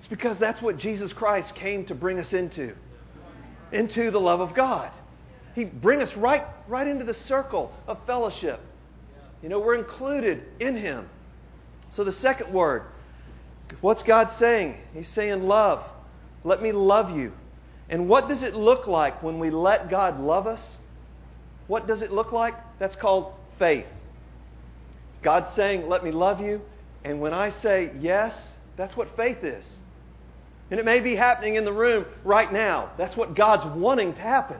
It's 0.00 0.08
because 0.08 0.36
that's 0.38 0.60
what 0.60 0.78
Jesus 0.78 1.12
Christ 1.12 1.54
came 1.54 1.86
to 1.86 1.94
bring 1.94 2.18
us 2.18 2.32
into 2.32 2.74
into 3.70 4.10
the 4.10 4.18
love 4.18 4.40
of 4.40 4.52
God. 4.52 4.90
He 5.54 5.64
bring 5.64 6.00
us 6.00 6.14
right, 6.16 6.44
right 6.66 6.86
into 6.86 7.04
the 7.04 7.14
circle 7.14 7.72
of 7.86 7.98
fellowship. 8.06 8.60
You 9.42 9.48
know, 9.48 9.58
we're 9.58 9.74
included 9.74 10.42
in 10.60 10.76
Him. 10.76 11.08
So 11.90 12.04
the 12.04 12.12
second 12.12 12.52
word, 12.52 12.84
what's 13.80 14.02
God 14.02 14.32
saying? 14.38 14.76
He's 14.94 15.08
saying 15.08 15.42
love. 15.42 15.84
Let 16.44 16.62
me 16.62 16.72
love 16.72 17.16
you. 17.16 17.32
And 17.90 18.08
what 18.08 18.28
does 18.28 18.42
it 18.42 18.54
look 18.54 18.86
like 18.86 19.22
when 19.22 19.38
we 19.38 19.50
let 19.50 19.90
God 19.90 20.20
love 20.20 20.46
us? 20.46 20.62
What 21.66 21.86
does 21.86 22.00
it 22.02 22.12
look 22.12 22.32
like? 22.32 22.54
That's 22.78 22.96
called 22.96 23.34
faith. 23.58 23.86
God's 25.22 25.54
saying, 25.54 25.88
Let 25.88 26.02
me 26.02 26.12
love 26.12 26.40
you. 26.40 26.62
And 27.04 27.20
when 27.20 27.34
I 27.34 27.50
say 27.50 27.90
yes, 28.00 28.34
that's 28.76 28.96
what 28.96 29.14
faith 29.16 29.44
is. 29.44 29.64
And 30.70 30.80
it 30.80 30.86
may 30.86 31.00
be 31.00 31.16
happening 31.16 31.56
in 31.56 31.64
the 31.64 31.72
room 31.72 32.06
right 32.24 32.50
now. 32.50 32.92
That's 32.96 33.16
what 33.16 33.34
God's 33.34 33.66
wanting 33.76 34.14
to 34.14 34.20
happen 34.20 34.56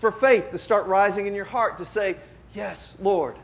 for 0.00 0.12
faith 0.12 0.50
to 0.52 0.58
start 0.58 0.86
rising 0.86 1.26
in 1.26 1.34
your 1.34 1.44
heart 1.44 1.78
to 1.78 1.86
say, 1.86 2.16
Yes, 2.54 2.78
Lord, 2.98 3.36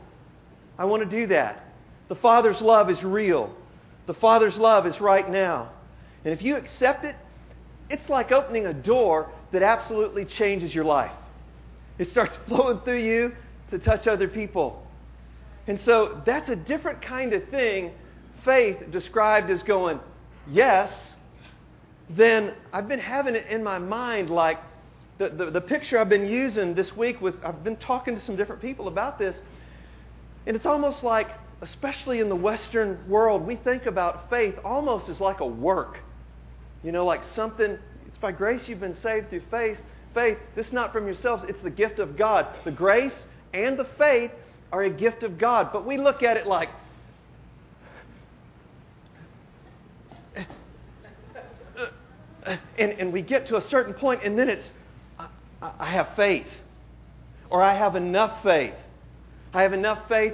I 0.77 0.85
want 0.85 1.07
to 1.07 1.09
do 1.09 1.27
that. 1.27 1.63
The 2.09 2.15
Father's 2.15 2.61
love 2.61 2.89
is 2.89 3.03
real. 3.03 3.55
The 4.07 4.13
Father's 4.13 4.57
love 4.57 4.85
is 4.87 4.99
right 4.99 5.29
now. 5.29 5.71
And 6.25 6.33
if 6.33 6.41
you 6.41 6.55
accept 6.55 7.05
it, 7.05 7.15
it's 7.89 8.09
like 8.09 8.31
opening 8.31 8.65
a 8.65 8.73
door 8.73 9.31
that 9.51 9.61
absolutely 9.61 10.25
changes 10.25 10.73
your 10.73 10.85
life. 10.85 11.11
It 11.99 12.09
starts 12.09 12.37
flowing 12.47 12.79
through 12.79 13.03
you 13.03 13.33
to 13.71 13.79
touch 13.79 14.07
other 14.07 14.27
people. 14.27 14.85
And 15.67 15.79
so 15.81 16.21
that's 16.25 16.49
a 16.49 16.55
different 16.55 17.01
kind 17.01 17.33
of 17.33 17.47
thing, 17.49 17.91
faith 18.43 18.77
described 18.91 19.49
as 19.49 19.63
going, 19.63 19.99
yes, 20.49 20.91
then 22.09 22.53
I've 22.73 22.87
been 22.87 22.99
having 22.99 23.35
it 23.35 23.47
in 23.47 23.63
my 23.63 23.77
mind 23.77 24.29
like 24.29 24.59
the, 25.17 25.29
the, 25.29 25.51
the, 25.51 25.61
picture 25.61 25.99
I've 25.99 26.09
been 26.09 26.27
using 26.27 26.73
this 26.73 26.95
week 26.97 27.21
was 27.21 27.35
I've 27.43 27.63
been 27.63 27.77
talking 27.77 28.15
to 28.15 28.19
some 28.19 28.35
different 28.35 28.61
people 28.61 28.87
about 28.87 29.19
this, 29.19 29.39
and 30.47 30.55
it's 30.55 30.65
almost 30.65 31.03
like, 31.03 31.29
especially 31.61 32.19
in 32.19 32.29
the 32.29 32.35
Western 32.35 32.97
world, 33.07 33.45
we 33.45 33.55
think 33.55 33.85
about 33.85 34.29
faith 34.29 34.55
almost 34.65 35.09
as 35.09 35.19
like 35.19 35.39
a 35.39 35.45
work. 35.45 35.99
You 36.83 36.91
know, 36.91 37.05
like 37.05 37.23
something, 37.23 37.77
it's 38.07 38.17
by 38.17 38.31
grace 38.31 38.67
you've 38.67 38.79
been 38.79 38.95
saved 38.95 39.29
through 39.29 39.43
faith. 39.51 39.79
Faith, 40.13 40.37
this 40.55 40.67
is 40.67 40.73
not 40.73 40.91
from 40.91 41.05
yourselves, 41.05 41.43
it's 41.47 41.61
the 41.61 41.69
gift 41.69 41.99
of 41.99 42.17
God. 42.17 42.47
The 42.65 42.71
grace 42.71 43.25
and 43.53 43.77
the 43.77 43.87
faith 43.97 44.31
are 44.71 44.83
a 44.83 44.89
gift 44.89 45.23
of 45.23 45.37
God. 45.37 45.69
But 45.71 45.85
we 45.85 45.97
look 45.97 46.23
at 46.23 46.37
it 46.37 46.47
like, 46.47 46.69
and, 52.77 52.91
and 52.91 53.13
we 53.13 53.21
get 53.21 53.45
to 53.47 53.57
a 53.57 53.61
certain 53.61 53.93
point, 53.93 54.23
and 54.23 54.37
then 54.37 54.49
it's, 54.49 54.71
I, 55.79 55.91
have 55.91 56.15
faith. 56.15 56.47
Or 57.49 57.61
I 57.61 57.77
have 57.77 57.95
enough 57.95 58.43
faith. 58.43 58.73
I 59.53 59.61
have 59.61 59.73
enough 59.73 60.07
faith 60.07 60.33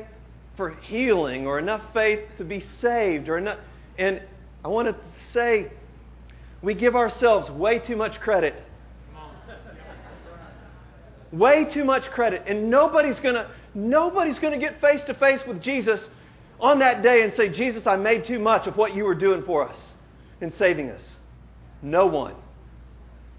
for 0.57 0.71
healing, 0.71 1.45
or 1.45 1.59
enough 1.59 1.81
faith 1.93 2.21
to 2.37 2.43
be 2.43 2.59
saved, 2.79 3.29
or 3.29 3.37
enough. 3.37 3.59
And 3.97 4.21
I 4.63 4.67
want 4.67 4.87
to 4.89 4.95
say, 5.33 5.71
we 6.61 6.73
give 6.73 6.95
ourselves 6.95 7.49
way 7.49 7.79
too 7.79 7.95
much 7.95 8.19
credit. 8.19 8.61
Way 11.31 11.65
too 11.65 11.85
much 11.85 12.05
credit. 12.11 12.43
And 12.47 12.69
nobody's 12.69 13.19
going 13.19 13.35
to 13.35 13.49
nobody's 13.75 14.39
going 14.39 14.53
to 14.53 14.59
get 14.59 14.81
face 14.81 15.01
to 15.05 15.13
face 15.13 15.41
with 15.47 15.61
Jesus 15.61 16.07
on 16.59 16.79
that 16.79 17.03
day 17.03 17.21
and 17.21 17.33
say, 17.35 17.49
Jesus, 17.49 17.85
I 17.87 17.95
made 17.95 18.25
too 18.25 18.39
much 18.39 18.67
of 18.67 18.75
what 18.75 18.95
you 18.95 19.03
were 19.03 19.15
doing 19.15 19.43
for 19.43 19.67
us 19.69 19.91
in 20.41 20.51
saving 20.51 20.89
us. 20.89 21.17
No 21.81 22.07
one. 22.07 22.35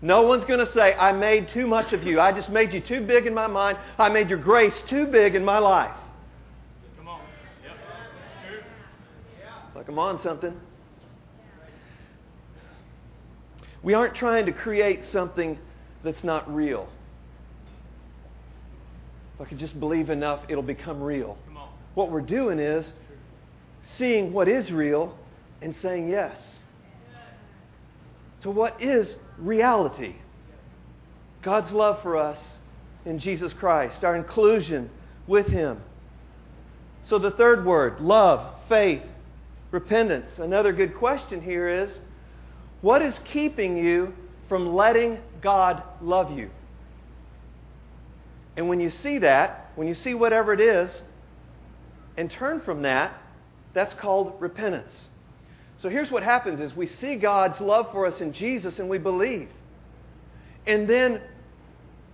No 0.02 0.23
one's 0.23 0.45
going 0.45 0.64
to 0.64 0.73
say, 0.73 0.95
I 0.95 1.12
made 1.12 1.49
too 1.49 1.66
much 1.66 1.92
of 1.92 2.04
you. 2.04 2.21
I 2.21 2.33
just 2.33 2.49
made 2.49 2.73
you 2.73 2.80
too 2.80 3.02
big 3.02 3.26
in 3.26 3.35
my 3.35 3.47
mind. 3.47 3.76
I 3.99 4.09
made 4.09 4.30
your 4.30 4.38
grace 4.38 4.75
too 4.88 5.07
big 5.07 5.35
in 5.35 5.45
my 5.45 5.59
life. 5.59 5.95
Come 6.97 7.09
on. 7.09 7.21
Yep. 7.62 7.76
Like 9.75 9.88
I'm 9.88 9.99
on 9.99 10.23
something. 10.23 10.54
We 13.83 13.95
aren't 13.95 14.14
trying 14.14 14.47
to 14.47 14.52
create 14.52 15.04
something 15.04 15.59
that's 16.02 16.25
not 16.25 16.52
real. 16.54 16.88
If 19.35 19.42
I 19.42 19.45
could 19.49 19.59
just 19.59 19.78
believe 19.78 20.09
enough, 20.09 20.45
it'll 20.49 20.62
become 20.62 21.02
real. 21.02 21.37
What 21.95 22.11
we're 22.11 22.21
doing 22.21 22.59
is 22.59 22.90
seeing 23.83 24.33
what 24.33 24.49
is 24.49 24.71
real 24.71 25.19
and 25.61 25.75
saying 25.76 26.09
yes 26.09 26.60
to 28.42 28.50
what 28.50 28.81
is 28.83 29.14
reality. 29.38 30.16
God's 31.42 31.72
love 31.72 32.03
for 32.03 32.16
us 32.16 32.59
in 33.05 33.18
Jesus 33.18 33.53
Christ, 33.53 34.05
our 34.05 34.16
inclusion 34.16 34.90
with 35.26 35.46
Him. 35.46 35.81
So, 37.03 37.18
the 37.18 37.31
third 37.31 37.64
word 37.64 38.00
love, 38.00 38.55
faith, 38.68 39.03
repentance. 39.70 40.38
Another 40.38 40.72
good 40.72 40.94
question 40.96 41.40
here 41.40 41.68
is 41.68 41.98
what 42.83 43.03
is 43.03 43.18
keeping 43.33 43.76
you 43.76 44.14
from 44.48 44.74
letting 44.74 45.18
God 45.40 45.83
love 46.03 46.37
you? 46.37 46.50
And 48.57 48.68
when 48.68 48.81
you 48.81 48.90
see 48.90 49.18
that, 49.18 49.70
when 49.76 49.88
you 49.88 49.94
see 49.94 50.12
whatever 50.12 50.53
it 50.53 50.61
is, 50.61 51.03
and 52.16 52.31
turn 52.31 52.61
from 52.61 52.83
that, 52.83 53.14
that's 53.72 53.94
called 53.94 54.35
repentance. 54.40 55.09
So 55.81 55.88
here's 55.88 56.11
what 56.11 56.23
happens 56.23 56.61
is 56.61 56.77
we 56.77 56.87
see 56.87 57.14
God's 57.16 57.59
love 57.59 57.90
for 57.90 58.05
us 58.05 58.21
in 58.21 58.35
Jesus 58.35 58.79
and 58.79 58.88
we 58.90 58.99
believe. 58.99 59.49
And 60.66 60.87
then 60.87 61.23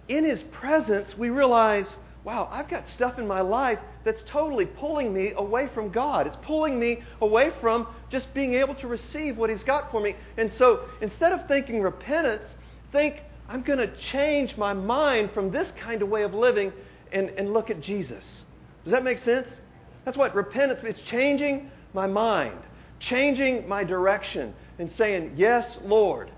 in 0.07 0.25
his 0.25 0.41
presence 0.45 1.19
we 1.19 1.31
realize, 1.31 1.97
wow, 2.23 2.49
I've 2.53 2.69
got 2.69 2.87
stuff 2.89 3.19
in 3.19 3.27
my 3.27 3.41
life 3.41 3.81
that's 4.05 4.23
totally 4.23 4.67
pulling 4.67 5.13
me 5.13 5.33
away 5.37 5.69
from 5.75 5.91
God. 5.91 6.29
It's 6.29 6.37
pulling 6.43 6.79
me 6.79 7.03
away 7.21 7.51
from 7.61 7.89
just 8.09 8.33
being 8.35 8.55
able 8.55 8.77
to 8.77 8.87
receive 8.87 9.37
what 9.37 9.51
he's 9.51 9.65
got 9.65 9.91
for 9.91 10.01
me. 10.01 10.15
And 10.37 10.53
so 10.53 10.83
instead 11.01 11.33
of 11.33 11.49
thinking 11.49 11.83
repentance, 11.83 12.49
think 12.93 13.21
I'm 13.49 13.63
going 13.63 13.81
to 13.81 13.93
change 13.97 14.57
my 14.57 14.75
mind 14.75 15.33
from 15.33 15.51
this 15.51 15.73
kind 15.73 16.03
of 16.03 16.09
way 16.09 16.23
of 16.23 16.35
living 16.35 16.73
and, 17.11 17.31
and 17.31 17.53
look 17.53 17.69
at 17.71 17.81
Jesus. 17.81 18.45
Does 18.85 18.93
that 18.93 19.03
make 19.03 19.19
sense? 19.19 19.61
That's 20.05 20.17
what 20.17 20.37
repentance 20.37 20.79
It's 20.85 21.01
changing 21.01 21.69
my 21.93 22.07
mind 22.07 22.61
changing 22.99 23.69
my 23.69 23.85
direction 23.85 24.55
and 24.79 24.91
saying, 24.93 25.35
Yes, 25.37 25.79
Lord. 25.85 26.31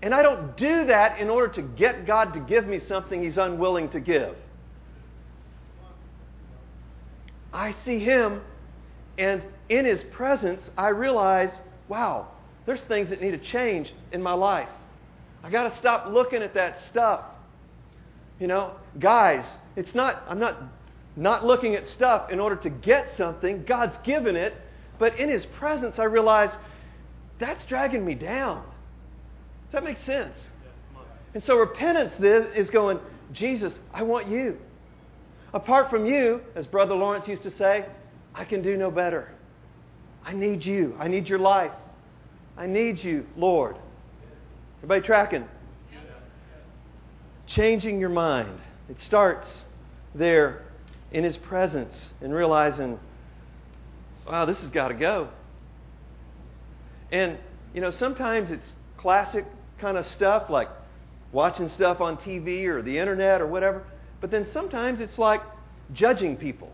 And 0.00 0.14
I 0.14 0.22
don't 0.22 0.56
do 0.56 0.84
that 0.86 1.18
in 1.18 1.28
order 1.28 1.52
to 1.54 1.62
get 1.62 2.06
God 2.06 2.32
to 2.34 2.40
give 2.40 2.66
me 2.66 2.78
something 2.78 3.22
He's 3.22 3.38
unwilling 3.38 3.88
to 3.90 4.00
give. 4.00 4.36
I 7.52 7.74
see 7.84 7.98
Him, 7.98 8.40
and 9.16 9.42
in 9.68 9.84
His 9.84 10.04
presence, 10.04 10.70
I 10.76 10.88
realize, 10.88 11.60
wow, 11.88 12.28
there's 12.64 12.82
things 12.84 13.10
that 13.10 13.20
need 13.20 13.32
to 13.32 13.38
change 13.38 13.92
in 14.12 14.22
my 14.22 14.34
life. 14.34 14.68
I 15.42 15.50
got 15.50 15.68
to 15.68 15.76
stop 15.76 16.08
looking 16.12 16.42
at 16.42 16.54
that 16.54 16.80
stuff. 16.82 17.22
You 18.38 18.46
know, 18.46 18.72
guys, 19.00 19.44
it's 19.74 19.94
not, 19.94 20.22
I'm 20.28 20.38
not 20.38 20.62
not 21.18 21.44
looking 21.44 21.74
at 21.74 21.86
stuff 21.86 22.30
in 22.30 22.38
order 22.38 22.54
to 22.54 22.70
get 22.70 23.16
something. 23.16 23.64
God's 23.64 23.98
given 24.04 24.36
it. 24.36 24.54
But 24.98 25.18
in 25.18 25.28
His 25.28 25.46
presence, 25.46 25.98
I 25.98 26.04
realize 26.04 26.50
that's 27.38 27.64
dragging 27.66 28.04
me 28.04 28.14
down. 28.14 28.62
Does 29.66 29.72
that 29.72 29.84
make 29.84 29.98
sense? 29.98 30.36
And 31.34 31.44
so 31.44 31.56
repentance 31.56 32.14
then 32.18 32.48
is 32.54 32.70
going, 32.70 32.98
Jesus, 33.32 33.74
I 33.92 34.02
want 34.02 34.28
you. 34.28 34.58
Apart 35.52 35.90
from 35.90 36.06
you, 36.06 36.40
as 36.54 36.66
Brother 36.66 36.94
Lawrence 36.94 37.28
used 37.28 37.42
to 37.42 37.50
say, 37.50 37.86
I 38.34 38.44
can 38.44 38.62
do 38.62 38.76
no 38.76 38.90
better. 38.90 39.32
I 40.24 40.32
need 40.32 40.64
you. 40.64 40.96
I 40.98 41.08
need 41.08 41.28
your 41.28 41.38
life. 41.38 41.72
I 42.56 42.66
need 42.66 42.98
you, 42.98 43.26
Lord. 43.36 43.76
Everybody 44.78 45.02
tracking? 45.02 45.44
Changing 47.46 47.98
your 47.98 48.10
mind. 48.10 48.58
It 48.90 49.00
starts 49.00 49.64
there 50.14 50.62
in 51.12 51.24
His 51.24 51.36
presence 51.36 52.10
and 52.20 52.34
realizing 52.34 52.98
wow, 54.28 54.44
this 54.44 54.60
has 54.60 54.70
got 54.70 54.88
to 54.88 54.94
go. 54.94 55.28
And, 57.10 57.38
you 57.74 57.80
know, 57.80 57.90
sometimes 57.90 58.50
it's 58.50 58.72
classic 58.96 59.46
kind 59.78 59.96
of 59.96 60.04
stuff 60.04 60.50
like 60.50 60.68
watching 61.32 61.68
stuff 61.68 62.00
on 62.00 62.16
TV 62.16 62.64
or 62.66 62.82
the 62.82 62.98
internet 62.98 63.40
or 63.40 63.46
whatever. 63.46 63.84
But 64.20 64.30
then 64.30 64.46
sometimes 64.46 65.00
it's 65.00 65.18
like 65.18 65.42
judging 65.92 66.36
people. 66.36 66.72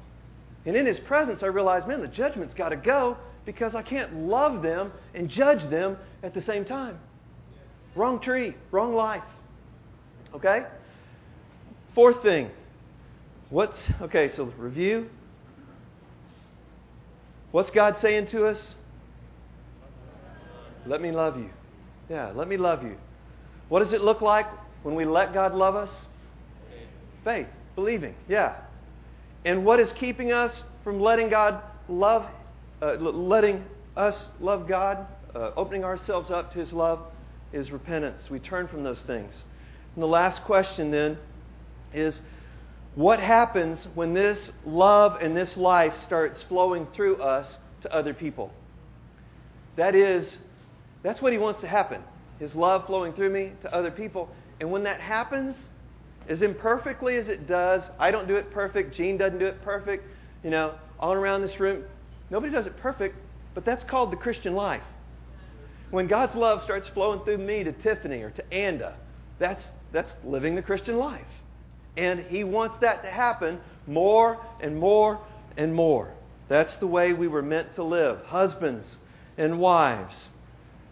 And 0.66 0.76
in 0.76 0.86
his 0.86 0.98
presence, 0.98 1.42
I 1.42 1.46
realize, 1.46 1.86
man, 1.86 2.00
the 2.00 2.08
judgment's 2.08 2.54
got 2.54 2.70
to 2.70 2.76
go 2.76 3.16
because 3.44 3.74
I 3.74 3.82
can't 3.82 4.26
love 4.26 4.62
them 4.62 4.92
and 5.14 5.28
judge 5.28 5.68
them 5.70 5.98
at 6.22 6.32
the 6.34 6.40
same 6.40 6.64
time. 6.64 6.98
Wrong 7.94 8.18
tree, 8.18 8.54
wrong 8.70 8.94
life. 8.94 9.22
Okay? 10.34 10.64
Fourth 11.94 12.22
thing. 12.22 12.50
What's, 13.50 13.88
okay, 14.00 14.28
so 14.28 14.44
review, 14.56 15.10
What's 17.54 17.70
God 17.70 17.96
saying 17.98 18.26
to 18.32 18.46
us? 18.48 18.74
Let 20.86 21.00
me 21.00 21.12
love 21.12 21.38
you. 21.38 21.50
Yeah, 22.10 22.32
let 22.34 22.48
me 22.48 22.56
love 22.56 22.82
you. 22.82 22.96
What 23.68 23.78
does 23.78 23.92
it 23.92 24.00
look 24.00 24.20
like 24.20 24.46
when 24.82 24.96
we 24.96 25.04
let 25.04 25.32
God 25.32 25.54
love 25.54 25.76
us? 25.76 26.08
Faith, 27.22 27.46
believing. 27.76 28.16
Yeah. 28.26 28.56
And 29.44 29.64
what 29.64 29.78
is 29.78 29.92
keeping 29.92 30.32
us 30.32 30.64
from 30.82 30.98
letting 30.98 31.28
God 31.28 31.62
love, 31.88 32.26
uh, 32.82 32.94
letting 32.94 33.64
us 33.96 34.30
love 34.40 34.66
God, 34.66 35.06
uh, 35.36 35.52
opening 35.56 35.84
ourselves 35.84 36.32
up 36.32 36.52
to 36.54 36.58
His 36.58 36.72
love, 36.72 37.02
is 37.52 37.70
repentance. 37.70 38.28
We 38.30 38.40
turn 38.40 38.66
from 38.66 38.82
those 38.82 39.04
things. 39.04 39.44
And 39.94 40.02
the 40.02 40.08
last 40.08 40.42
question 40.42 40.90
then 40.90 41.18
is 41.92 42.20
what 42.94 43.18
happens 43.18 43.88
when 43.94 44.14
this 44.14 44.50
love 44.64 45.20
and 45.20 45.36
this 45.36 45.56
life 45.56 45.96
starts 45.96 46.42
flowing 46.44 46.86
through 46.94 47.16
us 47.16 47.56
to 47.82 47.92
other 47.92 48.14
people? 48.14 48.52
That 49.76 49.94
is, 49.94 50.38
that's 51.02 51.20
what 51.20 51.32
he 51.32 51.38
wants 51.38 51.60
to 51.62 51.68
happen. 51.68 52.02
His 52.38 52.54
love 52.54 52.86
flowing 52.86 53.12
through 53.12 53.30
me 53.30 53.52
to 53.62 53.74
other 53.74 53.90
people. 53.90 54.28
And 54.60 54.70
when 54.70 54.84
that 54.84 55.00
happens, 55.00 55.68
as 56.28 56.42
imperfectly 56.42 57.16
as 57.16 57.28
it 57.28 57.48
does, 57.48 57.82
I 57.98 58.10
don't 58.10 58.28
do 58.28 58.36
it 58.36 58.52
perfect, 58.52 58.94
Gene 58.94 59.16
doesn't 59.18 59.38
do 59.38 59.46
it 59.46 59.60
perfect, 59.62 60.04
you 60.44 60.50
know, 60.50 60.74
all 61.00 61.12
around 61.12 61.42
this 61.42 61.58
room, 61.58 61.84
nobody 62.30 62.52
does 62.52 62.66
it 62.66 62.76
perfect, 62.76 63.16
but 63.54 63.64
that's 63.64 63.84
called 63.84 64.12
the 64.12 64.16
Christian 64.16 64.54
life. 64.54 64.82
When 65.90 66.06
God's 66.06 66.34
love 66.34 66.62
starts 66.62 66.88
flowing 66.88 67.20
through 67.24 67.38
me 67.38 67.64
to 67.64 67.72
Tiffany 67.72 68.22
or 68.22 68.30
to 68.30 68.52
Anda, 68.52 68.96
that's, 69.38 69.64
that's 69.92 70.10
living 70.24 70.54
the 70.54 70.62
Christian 70.62 70.96
life. 70.96 71.26
And 71.96 72.20
He 72.20 72.44
wants 72.44 72.76
that 72.80 73.02
to 73.02 73.10
happen 73.10 73.60
more 73.86 74.38
and 74.60 74.76
more 74.76 75.20
and 75.56 75.74
more. 75.74 76.12
That's 76.48 76.76
the 76.76 76.86
way 76.86 77.12
we 77.12 77.28
were 77.28 77.42
meant 77.42 77.74
to 77.74 77.82
live. 77.82 78.24
Husbands 78.26 78.98
and 79.36 79.58
wives. 79.58 80.30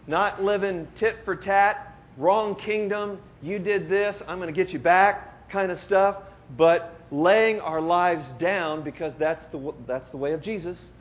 Not 0.07 0.43
living 0.43 0.87
tit 0.97 1.17
for 1.25 1.35
tat, 1.35 1.95
wrong 2.17 2.55
kingdom, 2.55 3.19
you 3.41 3.59
did 3.59 3.89
this, 3.89 4.21
I'm 4.27 4.39
going 4.39 4.53
to 4.53 4.63
get 4.63 4.73
you 4.73 4.79
back 4.79 5.49
kind 5.49 5.71
of 5.71 5.79
stuff, 5.79 6.17
but 6.57 6.95
laying 7.11 7.59
our 7.59 7.81
lives 7.81 8.25
down 8.39 8.83
because 8.83 9.13
that's 9.19 9.45
the, 9.51 9.73
that's 9.87 10.09
the 10.09 10.17
way 10.17 10.33
of 10.33 10.41
Jesus. 10.41 10.91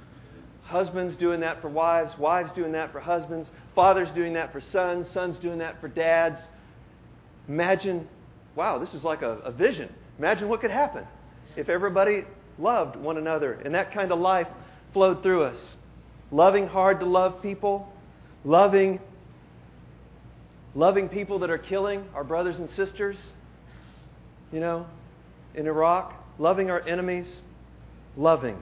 Husbands 0.65 1.17
doing 1.17 1.41
that 1.41 1.61
for 1.61 1.69
wives, 1.69 2.17
wives 2.19 2.51
doing 2.53 2.73
that 2.73 2.93
for 2.93 3.01
husbands, 3.01 3.51
fathers 3.75 4.11
doing 4.13 4.35
that 4.35 4.53
for 4.53 4.61
sons, 4.61 5.09
sons 5.09 5.39
doing 5.39 5.59
that 5.59 5.81
for 5.81 5.89
dads. 5.89 6.41
Imagine, 7.49 8.09
wow, 8.55 8.79
this 8.79 8.95
is 8.95 9.05
like 9.05 9.23
a, 9.23 9.39
a 9.39 9.53
vision. 9.53 9.93
Imagine 10.19 10.49
what 10.49 10.61
could 10.61 10.71
happen 10.71 11.05
if 11.57 11.69
everybody 11.69 12.25
loved 12.59 12.97
one 12.97 13.17
another 13.17 13.55
and 13.65 13.75
that 13.75 13.93
kind 13.93 14.13
of 14.13 14.19
life 14.19 14.49
flowed 14.93 15.23
through 15.23 15.45
us. 15.45 15.77
Loving 16.31 16.67
hard 16.67 17.01
to 17.01 17.07
love 17.07 17.43
people, 17.43 17.93
loving 18.45 19.01
loving 20.75 21.09
people 21.09 21.41
that 21.41 21.51
are 21.51 21.59
killing 21.59 22.05
our 22.15 22.25
brothers 22.25 22.59
and 22.59 22.71
sisters, 22.71 23.33
you 24.53 24.61
know, 24.61 24.87
in 25.55 25.67
Iraq, 25.67 26.15
loving 26.39 26.71
our 26.71 26.81
enemies, 26.89 27.43
loving. 28.17 28.57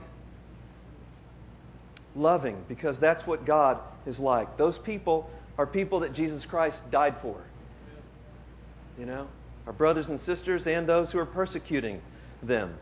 Loving, 2.15 2.63
because 2.67 2.99
that's 2.99 3.25
what 3.25 3.45
God 3.45 3.79
is 4.05 4.19
like. 4.19 4.57
Those 4.57 4.77
people 4.79 5.29
are 5.57 5.65
people 5.65 6.01
that 6.01 6.13
Jesus 6.13 6.43
Christ 6.45 6.77
died 6.91 7.15
for. 7.21 7.41
You 8.99 9.05
know, 9.05 9.27
our 9.67 9.73
brothers 9.73 10.09
and 10.09 10.19
sisters 10.19 10.65
and 10.67 10.87
those 10.87 11.11
who 11.11 11.19
are 11.19 11.25
persecuting 11.25 12.01
them. 12.41 12.75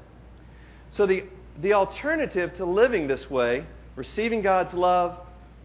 So, 0.89 1.05
the, 1.05 1.25
the 1.61 1.73
alternative 1.73 2.53
to 2.55 2.65
living 2.65 3.07
this 3.07 3.29
way, 3.29 3.65
receiving 3.95 4.41
God's 4.41 4.73
love, 4.73 5.19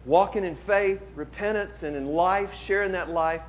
walking 0.05 0.43
in 0.43 0.57
faith, 0.67 0.99
repentance, 1.15 1.83
and 1.83 1.95
in 1.95 2.07
life, 2.07 2.49
sharing 2.65 2.91
that 2.91 3.09
life, 3.09 3.41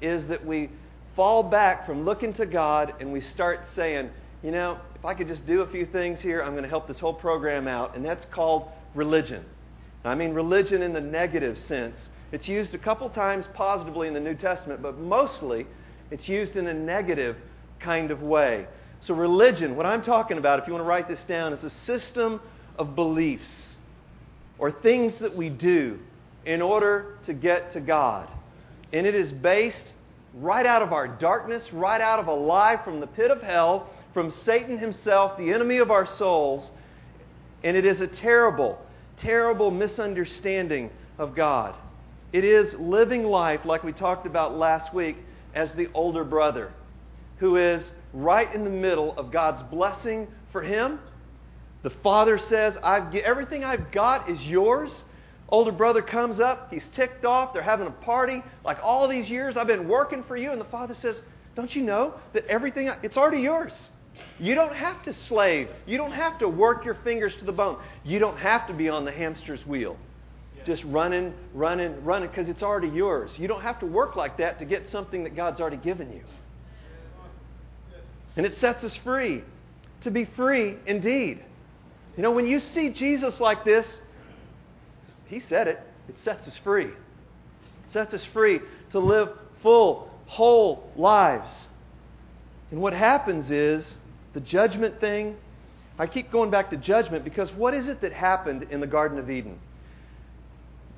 is 0.00 0.26
that 0.26 0.44
we 0.44 0.68
fall 1.16 1.42
back 1.42 1.86
from 1.86 2.04
looking 2.04 2.34
to 2.34 2.46
God 2.46 2.94
and 3.00 3.12
we 3.12 3.20
start 3.20 3.60
saying, 3.74 4.10
you 4.42 4.50
know, 4.50 4.78
if 4.96 5.04
I 5.04 5.14
could 5.14 5.28
just 5.28 5.46
do 5.46 5.62
a 5.62 5.66
few 5.66 5.86
things 5.86 6.20
here, 6.20 6.42
I'm 6.42 6.52
going 6.52 6.64
to 6.64 6.68
help 6.68 6.88
this 6.88 6.98
whole 6.98 7.14
program 7.14 7.68
out. 7.68 7.96
And 7.96 8.04
that's 8.04 8.24
called 8.26 8.68
religion. 8.94 9.44
I 10.04 10.14
mean, 10.14 10.34
religion 10.34 10.82
in 10.82 10.92
the 10.92 11.00
negative 11.00 11.56
sense. 11.56 12.08
It's 12.32 12.48
used 12.48 12.74
a 12.74 12.78
couple 12.78 13.08
times 13.10 13.46
positively 13.54 14.08
in 14.08 14.14
the 14.14 14.20
New 14.20 14.34
Testament, 14.34 14.82
but 14.82 14.98
mostly 14.98 15.66
it's 16.12 16.28
used 16.28 16.56
in 16.56 16.66
a 16.66 16.74
negative 16.74 17.36
kind 17.80 18.10
of 18.10 18.22
way. 18.22 18.66
So, 19.00 19.14
religion, 19.14 19.76
what 19.76 19.86
I'm 19.86 20.02
talking 20.02 20.36
about, 20.36 20.58
if 20.58 20.66
you 20.66 20.74
want 20.74 20.84
to 20.84 20.88
write 20.88 21.08
this 21.08 21.24
down, 21.24 21.52
is 21.52 21.64
a 21.64 21.70
system 21.70 22.40
of 22.78 22.94
beliefs 22.94 23.76
or 24.58 24.70
things 24.70 25.18
that 25.20 25.34
we 25.34 25.48
do 25.48 25.98
in 26.44 26.60
order 26.60 27.16
to 27.24 27.32
get 27.32 27.72
to 27.72 27.80
God. 27.80 28.28
And 28.92 29.06
it 29.06 29.14
is 29.14 29.32
based 29.32 29.92
right 30.34 30.66
out 30.66 30.82
of 30.82 30.92
our 30.92 31.08
darkness, 31.08 31.72
right 31.72 32.00
out 32.00 32.18
of 32.18 32.26
a 32.26 32.34
lie 32.34 32.78
from 32.84 33.00
the 33.00 33.06
pit 33.06 33.30
of 33.30 33.42
hell, 33.42 33.88
from 34.12 34.30
Satan 34.30 34.76
himself, 34.76 35.38
the 35.38 35.50
enemy 35.50 35.78
of 35.78 35.90
our 35.90 36.04
souls. 36.04 36.70
And 37.64 37.74
it 37.74 37.86
is 37.86 38.02
a 38.02 38.06
terrible, 38.06 38.78
terrible 39.16 39.70
misunderstanding 39.70 40.90
of 41.18 41.34
God. 41.34 41.74
It 42.32 42.44
is 42.44 42.74
living 42.74 43.24
life, 43.24 43.64
like 43.64 43.82
we 43.82 43.92
talked 43.92 44.26
about 44.26 44.56
last 44.56 44.92
week, 44.92 45.16
as 45.54 45.72
the 45.74 45.88
older 45.94 46.24
brother, 46.24 46.72
who 47.38 47.56
is 47.56 47.90
right 48.12 48.52
in 48.54 48.64
the 48.64 48.70
middle 48.70 49.16
of 49.18 49.30
God's 49.30 49.62
blessing 49.70 50.28
for 50.50 50.62
him. 50.62 50.98
The 51.82 51.90
father 51.90 52.38
says, 52.38 52.76
I've, 52.82 53.14
Everything 53.14 53.64
I've 53.64 53.90
got 53.90 54.28
is 54.28 54.40
yours. 54.42 55.04
Older 55.48 55.72
brother 55.72 56.00
comes 56.00 56.40
up, 56.40 56.70
he's 56.70 56.84
ticked 56.94 57.26
off, 57.26 57.52
they're 57.52 57.60
having 57.60 57.86
a 57.86 57.90
party. 57.90 58.42
Like 58.64 58.78
all 58.82 59.06
these 59.06 59.28
years, 59.28 59.56
I've 59.56 59.66
been 59.66 59.86
working 59.86 60.24
for 60.24 60.36
you. 60.36 60.50
And 60.50 60.60
the 60.60 60.66
father 60.66 60.94
says, 60.94 61.20
Don't 61.54 61.74
you 61.74 61.82
know 61.82 62.14
that 62.32 62.46
everything, 62.46 62.90
it's 63.02 63.18
already 63.18 63.42
yours? 63.42 63.72
You 64.38 64.54
don't 64.54 64.74
have 64.74 65.02
to 65.04 65.12
slave. 65.12 65.68
You 65.86 65.98
don't 65.98 66.12
have 66.12 66.38
to 66.38 66.48
work 66.48 66.84
your 66.84 66.94
fingers 67.04 67.34
to 67.38 67.44
the 67.44 67.52
bone. 67.52 67.78
You 68.02 68.18
don't 68.18 68.38
have 68.38 68.66
to 68.68 68.72
be 68.72 68.88
on 68.88 69.04
the 69.04 69.12
hamster's 69.12 69.64
wheel. 69.66 69.96
Just 70.64 70.84
running, 70.84 71.34
running, 71.54 72.04
running, 72.04 72.28
because 72.28 72.48
it's 72.48 72.62
already 72.62 72.88
yours. 72.88 73.36
You 73.38 73.48
don't 73.48 73.62
have 73.62 73.80
to 73.80 73.86
work 73.86 74.16
like 74.16 74.38
that 74.38 74.58
to 74.60 74.64
get 74.64 74.88
something 74.90 75.24
that 75.24 75.34
God's 75.34 75.60
already 75.60 75.76
given 75.76 76.12
you. 76.12 76.22
And 78.36 78.46
it 78.46 78.56
sets 78.56 78.82
us 78.84 78.96
free 78.98 79.42
to 80.02 80.10
be 80.10 80.24
free 80.24 80.76
indeed. 80.86 81.44
You 82.16 82.22
know, 82.22 82.30
when 82.30 82.46
you 82.46 82.60
see 82.60 82.90
Jesus 82.90 83.40
like 83.40 83.64
this, 83.64 84.00
he 85.26 85.40
said 85.40 85.68
it. 85.68 85.80
It 86.08 86.18
sets 86.18 86.46
us 86.46 86.56
free. 86.58 86.86
It 86.86 86.94
sets 87.86 88.12
us 88.14 88.24
free 88.26 88.60
to 88.90 88.98
live 88.98 89.30
full, 89.62 90.10
whole 90.26 90.90
lives. 90.96 91.68
And 92.70 92.80
what 92.80 92.92
happens 92.92 93.50
is 93.50 93.96
the 94.32 94.40
judgment 94.40 95.00
thing. 95.00 95.36
I 95.98 96.06
keep 96.06 96.30
going 96.32 96.50
back 96.50 96.70
to 96.70 96.76
judgment 96.76 97.24
because 97.24 97.52
what 97.52 97.74
is 97.74 97.88
it 97.88 98.00
that 98.00 98.12
happened 98.12 98.66
in 98.70 98.80
the 98.80 98.86
Garden 98.86 99.18
of 99.18 99.30
Eden? 99.30 99.58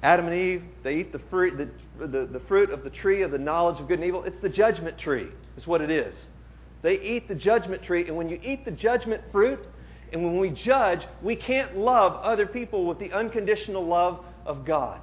Adam 0.03 0.27
and 0.27 0.35
Eve, 0.35 0.63
they 0.83 0.97
eat 0.97 1.13
the 1.13 1.19
fruit, 1.31 1.57
the, 1.57 2.07
the, 2.07 2.27
the 2.27 2.41
fruit 2.41 2.71
of 2.71 2.85
the 2.85 2.91
tree 2.91 3.23
of 3.23 3.31
the 3.31 3.39
knowledge 3.39 3.81
of 3.81 3.89
good 3.89 3.99
and 3.99 4.07
evil. 4.07 4.25
It's 4.25 4.41
the 4.43 4.49
judgment 4.49 4.99
tree, 4.99 5.29
is 5.57 5.67
what 5.67 5.81
it 5.81 5.91
is. 5.91 6.27
They 6.83 7.01
eat 7.01 7.29
the 7.29 7.35
judgment 7.35 7.83
tree, 7.83 8.07
and 8.07 8.17
when 8.17 8.29
you 8.29 8.39
eat 8.43 8.67
the 8.67 8.71
judgment 8.71 9.23
fruit, 9.33 9.61
and 10.13 10.23
when 10.23 10.39
we 10.39 10.51
judge, 10.51 11.07
we 11.23 11.35
can't 11.35 11.77
love 11.79 12.13
other 12.23 12.47
people 12.47 12.85
with 12.85 12.99
the 12.99 13.13
unconditional 13.13 13.87
love 13.87 14.23
of 14.45 14.67
God. 14.67 15.01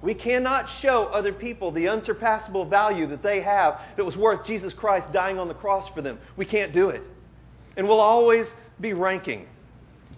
We 0.00 0.14
cannot 0.14 0.68
show 0.80 1.04
other 1.04 1.32
people 1.32 1.70
the 1.70 1.88
unsurpassable 1.88 2.64
value 2.64 3.06
that 3.08 3.22
they 3.22 3.40
have 3.40 3.80
that 3.96 4.04
was 4.04 4.16
worth 4.16 4.44
Jesus 4.46 4.72
Christ 4.72 5.12
dying 5.12 5.38
on 5.38 5.48
the 5.48 5.54
cross 5.54 5.88
for 5.94 6.02
them. 6.02 6.18
We 6.36 6.44
can't 6.44 6.72
do 6.72 6.88
it. 6.88 7.02
And 7.76 7.86
we'll 7.86 8.00
always 8.00 8.52
be 8.80 8.92
ranking. 8.94 9.46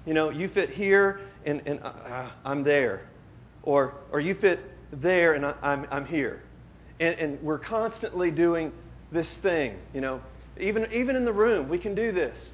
You 0.07 0.15
know, 0.15 0.31
you 0.31 0.49
fit 0.49 0.71
here 0.71 1.21
and, 1.45 1.63
and 1.67 1.81
uh, 1.83 2.31
I'm 2.45 2.65
there. 2.65 3.09
Or, 3.65 3.95
or 4.13 4.21
you 4.21 4.35
fit 4.35 4.61
there 4.93 5.33
and 5.33 5.45
I, 5.45 5.55
I'm, 5.63 5.87
I'm 5.91 6.07
here. 6.07 6.43
And, 7.01 7.15
and 7.17 7.43
we're 7.43 7.59
constantly 7.59 8.31
doing 8.31 8.73
this 9.11 9.29
thing. 9.39 9.77
You 9.93 10.01
know, 10.01 10.21
even, 10.61 10.87
even 10.93 11.17
in 11.17 11.25
the 11.25 11.33
room, 11.33 11.69
we 11.69 11.79
can 11.79 11.95
do 11.95 12.13
this. 12.13 12.53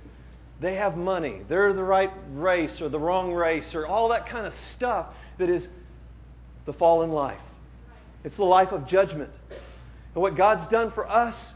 They 0.60 0.76
have 0.76 0.96
money. 0.96 1.40
They're 1.48 1.72
the 1.72 1.82
right 1.82 2.12
race 2.32 2.80
or 2.80 2.88
the 2.88 2.98
wrong 2.98 3.32
race 3.32 3.74
or 3.74 3.86
all 3.86 4.08
that 4.10 4.26
kind 4.26 4.46
of 4.46 4.54
stuff 4.54 5.06
that 5.38 5.48
is 5.48 5.66
the 6.66 6.72
fallen 6.72 7.10
life. 7.10 7.40
It's 8.24 8.36
the 8.36 8.44
life 8.44 8.72
of 8.72 8.86
judgment. 8.86 9.30
And 10.14 10.22
what 10.22 10.36
God's 10.36 10.66
done 10.68 10.92
for 10.92 11.08
us, 11.08 11.54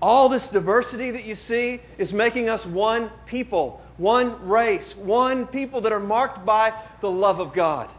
all 0.00 0.28
this 0.28 0.46
diversity 0.48 1.10
that 1.12 1.24
you 1.24 1.34
see, 1.34 1.80
is 1.96 2.12
making 2.12 2.48
us 2.48 2.64
one 2.66 3.10
people, 3.26 3.80
one 3.96 4.48
race, 4.48 4.94
one 4.96 5.46
people 5.46 5.80
that 5.82 5.92
are 5.92 6.00
marked 6.00 6.44
by 6.44 6.72
the 7.00 7.10
love 7.10 7.40
of 7.40 7.54
God. 7.54 7.90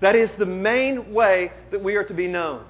That 0.00 0.16
is 0.16 0.32
the 0.32 0.46
main 0.46 1.12
way 1.12 1.52
that 1.70 1.82
we 1.82 1.96
are 1.96 2.04
to 2.04 2.14
be 2.14 2.26
known. 2.26 2.64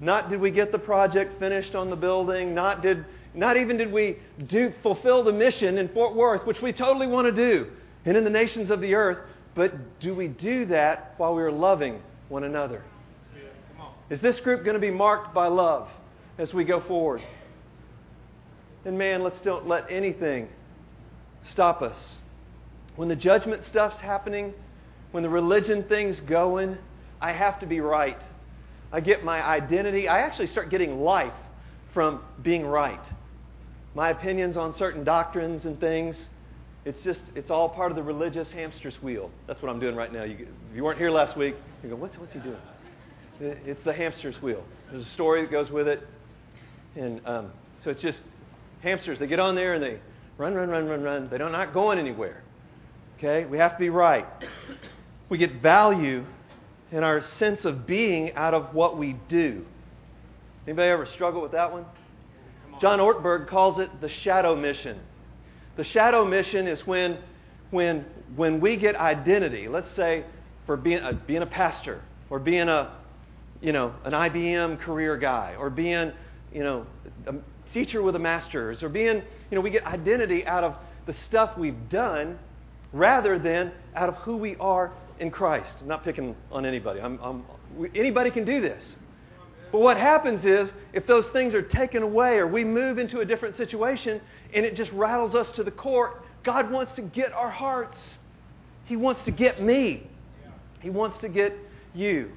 Not 0.00 0.28
did 0.28 0.40
we 0.40 0.50
get 0.50 0.72
the 0.72 0.78
project 0.78 1.38
finished 1.38 1.74
on 1.74 1.90
the 1.90 1.96
building, 1.96 2.54
not 2.54 2.82
did 2.82 3.04
not 3.34 3.58
even 3.58 3.76
did 3.76 3.92
we 3.92 4.16
do, 4.46 4.72
fulfill 4.82 5.22
the 5.22 5.32
mission 5.32 5.76
in 5.76 5.88
Fort 5.88 6.14
Worth, 6.14 6.46
which 6.46 6.62
we 6.62 6.72
totally 6.72 7.06
want 7.06 7.26
to 7.26 7.32
do, 7.32 7.70
and 8.06 8.16
in 8.16 8.24
the 8.24 8.30
nations 8.30 8.70
of 8.70 8.80
the 8.80 8.94
earth, 8.94 9.18
but 9.54 10.00
do 10.00 10.14
we 10.14 10.26
do 10.26 10.64
that 10.66 11.14
while 11.18 11.34
we 11.34 11.42
are 11.42 11.52
loving 11.52 12.00
one 12.28 12.44
another? 12.44 12.82
Is 14.08 14.20
this 14.20 14.40
group 14.40 14.64
going 14.64 14.74
to 14.74 14.80
be 14.80 14.90
marked 14.90 15.34
by 15.34 15.48
love 15.48 15.88
as 16.38 16.54
we 16.54 16.64
go 16.64 16.80
forward? 16.80 17.20
And 18.86 18.96
man, 18.96 19.22
let's 19.22 19.40
don't 19.40 19.66
let 19.66 19.90
anything 19.90 20.48
stop 21.42 21.82
us. 21.82 22.18
When 22.94 23.08
the 23.08 23.16
judgment 23.16 23.64
stuff's 23.64 23.98
happening, 23.98 24.54
when 25.12 25.22
the 25.22 25.28
religion 25.28 25.84
thing's 25.84 26.20
going, 26.20 26.76
I 27.20 27.32
have 27.32 27.60
to 27.60 27.66
be 27.66 27.80
right. 27.80 28.20
I 28.92 29.00
get 29.00 29.24
my 29.24 29.42
identity. 29.42 30.08
I 30.08 30.20
actually 30.20 30.48
start 30.48 30.70
getting 30.70 31.00
life 31.00 31.34
from 31.92 32.20
being 32.42 32.66
right 32.66 33.00
my 33.96 34.10
opinions 34.10 34.58
on 34.58 34.74
certain 34.74 35.02
doctrines 35.04 35.64
and 35.64 35.80
things. 35.80 36.28
It's 36.84 37.02
just, 37.02 37.22
it's 37.34 37.50
all 37.50 37.70
part 37.70 37.90
of 37.90 37.96
the 37.96 38.02
religious 38.02 38.50
hamster's 38.50 38.94
wheel. 39.02 39.30
That's 39.46 39.60
what 39.62 39.70
I'm 39.70 39.80
doing 39.80 39.96
right 39.96 40.12
now. 40.12 40.22
You, 40.22 40.46
if 40.70 40.76
you 40.76 40.84
weren't 40.84 40.98
here 40.98 41.10
last 41.10 41.34
week, 41.34 41.56
you 41.82 41.88
go, 41.88 41.96
what's, 41.96 42.16
what's 42.18 42.34
he 42.34 42.38
doing? 42.40 42.58
It's 43.40 43.82
the 43.84 43.94
hamster's 43.94 44.40
wheel. 44.42 44.62
There's 44.90 45.06
a 45.06 45.10
story 45.10 45.40
that 45.42 45.50
goes 45.50 45.70
with 45.70 45.88
it. 45.88 46.06
And 46.94 47.26
um, 47.26 47.50
so 47.82 47.90
it's 47.90 48.02
just 48.02 48.20
hamsters. 48.82 49.18
They 49.18 49.26
get 49.26 49.40
on 49.40 49.54
there 49.54 49.72
and 49.72 49.82
they 49.82 49.98
run, 50.36 50.52
run, 50.54 50.68
run, 50.68 50.86
run, 50.86 51.02
run. 51.02 51.28
They're 51.30 51.48
not 51.48 51.72
going 51.72 51.98
anywhere. 51.98 52.42
Okay? 53.16 53.46
We 53.46 53.56
have 53.56 53.72
to 53.72 53.78
be 53.78 53.88
right. 53.88 54.26
We 55.28 55.38
get 55.38 55.60
value 55.60 56.24
in 56.92 57.02
our 57.02 57.20
sense 57.20 57.64
of 57.64 57.86
being 57.86 58.32
out 58.34 58.54
of 58.54 58.74
what 58.74 58.96
we 58.96 59.16
do. 59.28 59.64
Anybody 60.66 60.88
ever 60.88 61.06
struggle 61.06 61.42
with 61.42 61.52
that 61.52 61.72
one? 61.72 61.84
John 62.80 62.98
Ortberg 62.98 63.48
calls 63.48 63.78
it 63.78 64.00
the 64.00 64.08
shadow 64.08 64.54
mission. 64.54 65.00
The 65.76 65.84
shadow 65.84 66.24
mission 66.24 66.66
is 66.66 66.86
when, 66.86 67.18
when, 67.70 68.04
when 68.36 68.60
we 68.60 68.76
get 68.76 68.96
identity, 68.96 69.68
let's 69.68 69.90
say 69.96 70.24
for 70.66 70.76
being 70.76 70.98
a, 70.98 71.12
being 71.12 71.42
a 71.42 71.46
pastor 71.46 72.02
or 72.30 72.38
being 72.38 72.68
a, 72.68 72.92
you 73.60 73.72
know, 73.72 73.94
an 74.04 74.12
IBM 74.12 74.80
career 74.80 75.16
guy 75.16 75.54
or 75.58 75.70
being, 75.70 76.12
you 76.52 76.62
know, 76.62 76.86
a 77.26 77.34
teacher 77.72 78.02
with 78.02 78.14
a 78.16 78.18
master's 78.18 78.82
or 78.82 78.88
being, 78.88 79.16
you 79.16 79.54
know, 79.54 79.60
we 79.60 79.70
get 79.70 79.84
identity 79.86 80.46
out 80.46 80.64
of 80.64 80.76
the 81.06 81.14
stuff 81.14 81.56
we've 81.56 81.88
done 81.88 82.38
rather 82.92 83.38
than 83.38 83.72
out 83.94 84.08
of 84.08 84.16
who 84.16 84.36
we 84.36 84.56
are 84.56 84.92
in 85.18 85.30
Christ. 85.30 85.76
I'm 85.80 85.88
not 85.88 86.04
picking 86.04 86.36
on 86.50 86.66
anybody. 86.66 87.00
I'm, 87.00 87.18
I'm, 87.22 87.44
anybody 87.94 88.30
can 88.30 88.44
do 88.44 88.60
this. 88.60 88.96
But 89.72 89.80
what 89.80 89.96
happens 89.96 90.44
is, 90.44 90.70
if 90.92 91.06
those 91.06 91.28
things 91.28 91.54
are 91.54 91.62
taken 91.62 92.02
away 92.02 92.38
or 92.38 92.46
we 92.46 92.64
move 92.64 92.98
into 92.98 93.20
a 93.20 93.24
different 93.24 93.56
situation 93.56 94.20
and 94.54 94.64
it 94.64 94.76
just 94.76 94.92
rattles 94.92 95.34
us 95.34 95.50
to 95.52 95.64
the 95.64 95.70
core, 95.70 96.22
God 96.44 96.70
wants 96.70 96.92
to 96.94 97.02
get 97.02 97.32
our 97.32 97.50
hearts. 97.50 98.18
He 98.84 98.96
wants 98.96 99.22
to 99.22 99.30
get 99.30 99.60
me. 99.60 100.06
He 100.80 100.90
wants 100.90 101.18
to 101.18 101.28
get 101.28 101.52
you. 101.94 102.30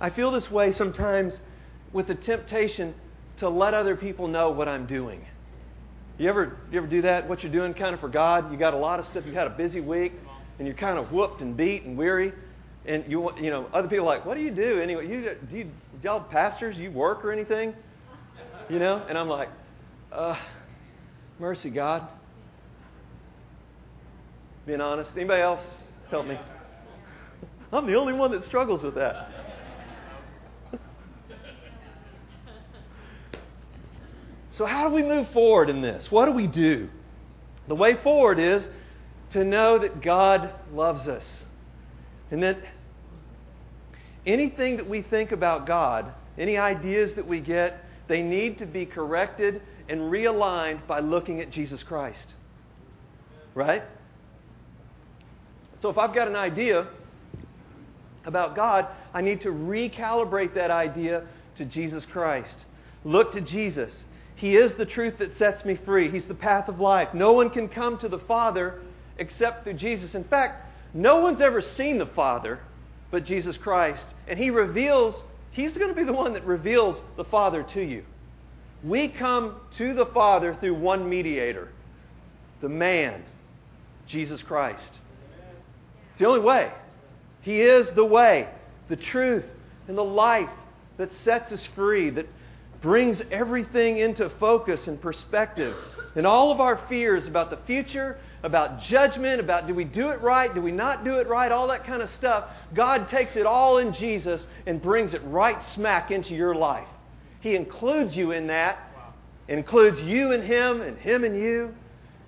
I 0.00 0.10
feel 0.10 0.30
this 0.30 0.50
way 0.50 0.72
sometimes 0.72 1.40
with 1.92 2.06
the 2.06 2.14
temptation 2.14 2.94
to 3.38 3.48
let 3.48 3.74
other 3.74 3.96
people 3.96 4.28
know 4.28 4.50
what 4.50 4.68
I'm 4.68 4.86
doing. 4.86 5.24
You 6.18 6.28
ever, 6.28 6.56
you 6.70 6.78
ever 6.78 6.86
do 6.86 7.02
that? 7.02 7.28
What 7.28 7.42
you're 7.42 7.52
doing 7.52 7.74
kind 7.74 7.94
of 7.94 8.00
for 8.00 8.08
God? 8.08 8.50
You 8.50 8.58
got 8.58 8.74
a 8.74 8.78
lot 8.78 9.00
of 9.00 9.06
stuff. 9.06 9.24
You 9.26 9.32
had 9.32 9.46
a 9.46 9.50
busy 9.50 9.80
week, 9.80 10.12
and 10.58 10.66
you're 10.66 10.76
kind 10.76 10.98
of 10.98 11.12
whooped 11.12 11.40
and 11.40 11.56
beat 11.56 11.84
and 11.84 11.96
weary 11.96 12.32
and 12.86 13.04
you 13.08 13.30
you 13.40 13.50
know 13.50 13.66
other 13.72 13.88
people 13.88 14.08
are 14.08 14.16
like, 14.16 14.24
what 14.24 14.36
do 14.36 14.42
you 14.42 14.52
do 14.52 14.80
anyway? 14.80 15.08
You 15.08 15.36
do 15.50 15.56
you, 15.58 15.70
y'all 16.02 16.20
pastors? 16.20 16.76
You 16.76 16.90
work 16.90 17.24
or 17.24 17.32
anything? 17.32 17.74
You 18.68 18.78
know? 18.78 19.04
And 19.08 19.16
I'm 19.18 19.28
like, 19.28 19.48
uh, 20.12 20.36
mercy, 21.38 21.70
God. 21.70 22.08
Being 24.66 24.80
honest. 24.80 25.10
Anybody 25.14 25.42
else 25.42 25.64
help 26.10 26.26
me? 26.26 26.38
I'm 27.72 27.86
the 27.86 27.94
only 27.94 28.12
one 28.12 28.32
that 28.32 28.42
struggles 28.44 28.82
with 28.82 28.96
that. 28.96 29.30
so 34.52 34.66
how 34.66 34.88
do 34.88 34.94
we 34.94 35.02
move 35.02 35.28
forward 35.32 35.70
in 35.70 35.80
this? 35.80 36.10
What 36.10 36.26
do 36.26 36.32
we 36.32 36.48
do? 36.48 36.88
The 37.68 37.74
way 37.74 37.94
forward 38.02 38.38
is 38.38 38.68
to 39.30 39.44
know 39.44 39.78
that 39.78 40.02
God 40.02 40.52
loves 40.72 41.08
us. 41.08 41.44
And 42.30 42.42
that 42.42 42.58
anything 44.24 44.76
that 44.76 44.88
we 44.88 45.02
think 45.02 45.32
about 45.32 45.66
God, 45.66 46.12
any 46.38 46.56
ideas 46.56 47.14
that 47.14 47.26
we 47.26 47.40
get, 47.40 47.84
they 48.08 48.22
need 48.22 48.58
to 48.58 48.66
be 48.66 48.86
corrected 48.86 49.62
and 49.88 50.00
realigned 50.00 50.86
by 50.86 51.00
looking 51.00 51.40
at 51.40 51.50
Jesus 51.50 51.82
Christ. 51.82 52.34
Right? 53.54 53.82
So 55.80 55.90
if 55.90 55.98
I've 55.98 56.14
got 56.14 56.28
an 56.28 56.36
idea 56.36 56.88
about 58.24 58.56
God, 58.56 58.86
I 59.14 59.20
need 59.20 59.40
to 59.42 59.50
recalibrate 59.50 60.54
that 60.54 60.70
idea 60.70 61.26
to 61.56 61.64
Jesus 61.64 62.04
Christ. 62.04 62.66
Look 63.04 63.32
to 63.32 63.40
Jesus. 63.40 64.04
He 64.34 64.56
is 64.56 64.74
the 64.74 64.84
truth 64.84 65.18
that 65.18 65.36
sets 65.36 65.64
me 65.64 65.76
free. 65.76 66.10
He's 66.10 66.26
the 66.26 66.34
path 66.34 66.68
of 66.68 66.80
life. 66.80 67.14
No 67.14 67.32
one 67.32 67.50
can 67.50 67.68
come 67.68 67.98
to 67.98 68.08
the 68.08 68.18
Father 68.18 68.82
except 69.18 69.64
through 69.64 69.74
Jesus. 69.74 70.14
In 70.14 70.24
fact, 70.24 70.66
no 70.94 71.20
one's 71.20 71.40
ever 71.40 71.60
seen 71.60 71.98
the 71.98 72.06
Father 72.06 72.60
but 73.10 73.24
Jesus 73.24 73.56
Christ. 73.56 74.04
And 74.28 74.38
He 74.38 74.50
reveals, 74.50 75.22
He's 75.50 75.72
going 75.72 75.88
to 75.88 75.94
be 75.94 76.04
the 76.04 76.12
one 76.12 76.34
that 76.34 76.44
reveals 76.44 77.00
the 77.16 77.24
Father 77.24 77.62
to 77.62 77.80
you. 77.80 78.04
We 78.84 79.08
come 79.08 79.56
to 79.78 79.94
the 79.94 80.06
Father 80.06 80.54
through 80.54 80.74
one 80.74 81.08
mediator, 81.08 81.68
the 82.60 82.68
man, 82.68 83.24
Jesus 84.06 84.42
Christ. 84.42 84.98
It's 86.12 86.20
the 86.20 86.26
only 86.26 86.40
way. 86.40 86.70
He 87.42 87.60
is 87.60 87.90
the 87.90 88.04
way, 88.04 88.48
the 88.88 88.96
truth, 88.96 89.44
and 89.88 89.96
the 89.96 90.04
life 90.04 90.50
that 90.96 91.12
sets 91.12 91.52
us 91.52 91.64
free, 91.74 92.10
that 92.10 92.26
brings 92.80 93.22
everything 93.30 93.98
into 93.98 94.28
focus 94.40 94.86
and 94.86 95.00
perspective. 95.00 95.76
And 96.14 96.26
all 96.26 96.50
of 96.50 96.60
our 96.60 96.80
fears 96.88 97.26
about 97.26 97.50
the 97.50 97.58
future 97.66 98.18
about 98.42 98.80
judgment, 98.82 99.40
about 99.40 99.66
do 99.66 99.74
we 99.74 99.84
do 99.84 100.10
it 100.10 100.20
right, 100.20 100.54
do 100.54 100.60
we 100.60 100.72
not 100.72 101.04
do 101.04 101.18
it 101.18 101.26
right, 101.26 101.50
all 101.50 101.68
that 101.68 101.84
kind 101.84 102.02
of 102.02 102.10
stuff. 102.10 102.44
God 102.74 103.08
takes 103.08 103.36
it 103.36 103.46
all 103.46 103.78
in 103.78 103.92
Jesus 103.92 104.46
and 104.66 104.80
brings 104.80 105.14
it 105.14 105.22
right 105.24 105.60
smack 105.72 106.10
into 106.10 106.34
your 106.34 106.54
life. 106.54 106.88
He 107.40 107.54
includes 107.54 108.16
you 108.16 108.32
in 108.32 108.48
that, 108.48 108.78
includes 109.48 110.00
you 110.00 110.32
and 110.32 110.42
Him 110.42 110.80
and 110.80 110.98
Him 110.98 111.24
and 111.24 111.36
you, 111.36 111.74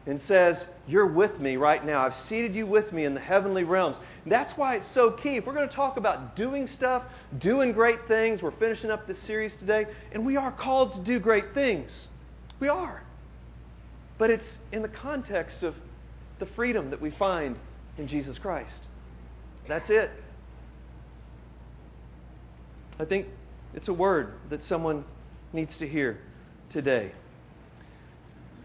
and 0.07 0.21
says, 0.23 0.65
You're 0.87 1.07
with 1.07 1.39
me 1.39 1.57
right 1.57 1.85
now. 1.85 2.05
I've 2.05 2.15
seated 2.15 2.55
you 2.55 2.67
with 2.67 2.93
me 2.93 3.05
in 3.05 3.15
the 3.15 3.21
heavenly 3.21 3.65
realms. 3.65 3.97
That's 4.27 4.53
why 4.55 4.77
it's 4.77 4.89
so 4.89 5.11
key. 5.11 5.37
If 5.37 5.47
we're 5.47 5.55
going 5.55 5.69
to 5.69 5.75
talk 5.75 5.97
about 5.97 6.35
doing 6.35 6.67
stuff, 6.67 7.03
doing 7.39 7.73
great 7.73 8.09
things, 8.09 8.43
we're 8.43 8.51
finishing 8.53 8.91
up 8.91 9.07
this 9.07 9.19
series 9.21 9.55
today, 9.57 9.87
and 10.13 10.25
we 10.25 10.37
are 10.37 10.53
called 10.53 10.95
to 10.95 11.01
do 11.01 11.19
great 11.19 11.53
things. 11.53 12.09
We 12.59 12.69
are. 12.69 13.03
But 14.17 14.31
it's 14.31 14.59
in 14.73 14.83
the 14.83 14.89
context 14.89 15.63
of 15.63 15.75
the 16.39 16.47
freedom 16.47 16.91
that 16.91 17.01
we 17.01 17.11
find 17.11 17.57
in 17.97 18.07
Jesus 18.07 18.39
Christ. 18.39 18.81
That's 19.67 19.91
it. 19.91 20.11
I 22.99 23.05
think 23.05 23.27
it's 23.75 23.89
a 23.89 23.93
word 23.93 24.33
that 24.51 24.65
someone 24.65 25.05
needs 25.53 25.77
to 25.79 25.89
hear 25.89 26.19
today. 26.71 27.13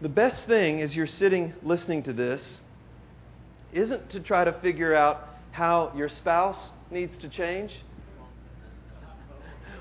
The 0.00 0.08
best 0.08 0.46
thing 0.46 0.80
as 0.80 0.94
you're 0.94 1.06
sitting 1.06 1.54
listening 1.62 2.02
to 2.04 2.12
this 2.12 2.60
isn't 3.72 4.10
to 4.10 4.20
try 4.20 4.44
to 4.44 4.52
figure 4.52 4.94
out 4.94 5.28
how 5.52 5.92
your 5.96 6.08
spouse 6.08 6.70
needs 6.90 7.16
to 7.18 7.28
change 7.28 7.72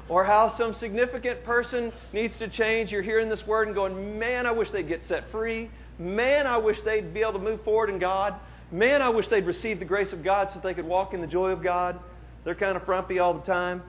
or 0.10 0.24
how 0.24 0.56
some 0.58 0.74
significant 0.76 1.44
person 1.44 1.92
needs 2.12 2.36
to 2.38 2.48
change. 2.48 2.92
You're 2.92 3.02
hearing 3.02 3.30
this 3.30 3.46
word 3.48 3.68
and 3.68 3.76
going, 3.76 4.20
man, 4.20 4.46
I 4.46 4.52
wish 4.52 4.70
they'd 4.72 4.88
get 4.88 5.06
set 5.06 5.32
free. 5.32 5.70
Man, 6.00 6.48
I 6.48 6.58
wish 6.58 6.82
they'd 6.82 7.14
be 7.14 7.22
able 7.22 7.34
to 7.34 7.40
move 7.40 7.64
forward 7.64 7.90
in 7.90 8.00
God. 8.00 8.36
Man, 8.72 9.02
I 9.02 9.10
wish 9.10 9.28
they'd 9.28 9.46
receive 9.46 9.80
the 9.80 9.86
grace 9.86 10.12
of 10.14 10.24
God 10.24 10.50
so 10.52 10.60
they 10.60 10.74
could 10.74 10.86
walk 10.86 11.14
in 11.14 11.22
the 11.22 11.28
joy 11.28 11.52
of 11.52 11.62
God. 11.62 12.00
They're 12.44 12.56
kind 12.56 12.76
of 12.76 12.84
frumpy 12.84 13.20
all 13.20 13.34
the 13.34 13.46
time. 13.46 13.84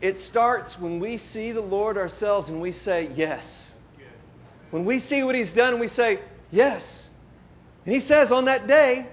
It 0.00 0.18
starts 0.20 0.78
when 0.78 0.98
we 0.98 1.18
see 1.18 1.52
the 1.52 1.60
Lord 1.60 1.96
ourselves 1.96 2.48
and 2.48 2.60
we 2.60 2.72
say, 2.72 3.10
Yes. 3.14 3.44
When 4.70 4.84
we 4.84 4.98
see 4.98 5.22
what 5.22 5.34
He's 5.34 5.52
done 5.52 5.74
and 5.74 5.80
we 5.80 5.88
say, 5.88 6.20
Yes. 6.50 7.08
And 7.84 7.94
He 7.94 8.00
says 8.00 8.32
on 8.32 8.46
that 8.46 8.66
day, 8.66 9.06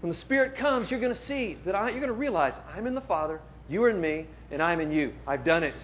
when 0.00 0.12
the 0.12 0.18
Spirit 0.18 0.56
comes, 0.56 0.90
you're 0.90 1.00
going 1.00 1.14
to 1.14 1.20
see 1.20 1.58
that 1.64 1.74
I, 1.74 1.90
you're 1.90 2.00
going 2.00 2.08
to 2.08 2.12
realize 2.12 2.54
I'm 2.74 2.86
in 2.86 2.94
the 2.94 3.00
Father, 3.02 3.40
you 3.68 3.82
are 3.84 3.90
in 3.90 4.00
me, 4.00 4.26
and 4.50 4.62
I'm 4.62 4.80
in 4.80 4.92
you. 4.92 5.12
I've 5.26 5.44
done 5.44 5.62
it. 5.62 5.74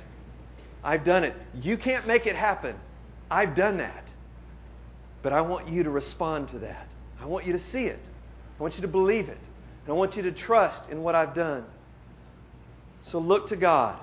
I've 0.83 1.05
done 1.05 1.25
it. 1.25 1.35
You 1.61 1.77
can't 1.77 2.07
make 2.07 2.27
it 2.27 2.37
happen. 2.37 2.77
I've 3.31 3.55
done 3.57 3.79
that. 3.79 4.06
But 5.27 5.33
I 5.33 5.41
want 5.41 5.69
you 5.69 5.83
to 5.83 5.91
respond 5.91 6.51
to 6.51 6.61
that. 6.61 6.87
I 7.21 7.27
want 7.27 7.47
you 7.47 7.53
to 7.53 7.59
see 7.59 7.87
it. 7.87 7.99
I 8.57 8.63
want 8.63 8.77
you 8.77 8.83
to 8.83 8.87
believe 8.87 9.29
it. 9.29 9.41
And 9.85 9.89
I 9.89 9.93
want 9.93 10.15
you 10.15 10.23
to 10.23 10.31
trust 10.31 10.83
in 10.89 11.03
what 11.03 11.17
I've 11.17 11.35
done. 11.35 11.65
So 13.03 13.19
look 13.19 13.49
to 13.49 13.57
God. 13.57 13.99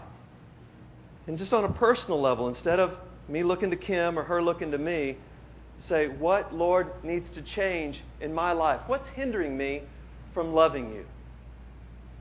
And 1.25 1.37
just 1.37 1.53
on 1.53 1.63
a 1.63 1.71
personal 1.71 2.19
level, 2.19 2.49
instead 2.49 2.77
of 2.77 2.97
me 3.29 3.41
looking 3.41 3.69
to 3.69 3.77
Kim 3.77 4.19
or 4.19 4.23
her 4.23 4.43
looking 4.43 4.71
to 4.71 4.77
me, 4.77 5.15
say, 5.79 6.09
What, 6.09 6.53
Lord, 6.53 6.91
needs 7.05 7.29
to 7.35 7.41
change 7.41 8.01
in 8.19 8.33
my 8.33 8.51
life? 8.51 8.81
What's 8.87 9.07
hindering 9.07 9.55
me 9.55 9.83
from 10.33 10.53
loving 10.53 10.93
you? 10.93 11.05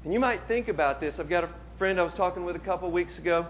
And 0.05 0.13
you 0.13 0.21
might 0.21 0.47
think 0.47 0.69
about 0.69 1.01
this. 1.01 1.19
I've 1.19 1.29
got 1.29 1.43
a 1.43 1.51
friend 1.77 1.99
I 1.99 2.05
was 2.05 2.15
talking 2.15 2.45
with 2.45 2.55
a 2.55 2.61
couple 2.61 2.87
of 2.87 2.95
weeks 2.95 3.19
ago, 3.19 3.49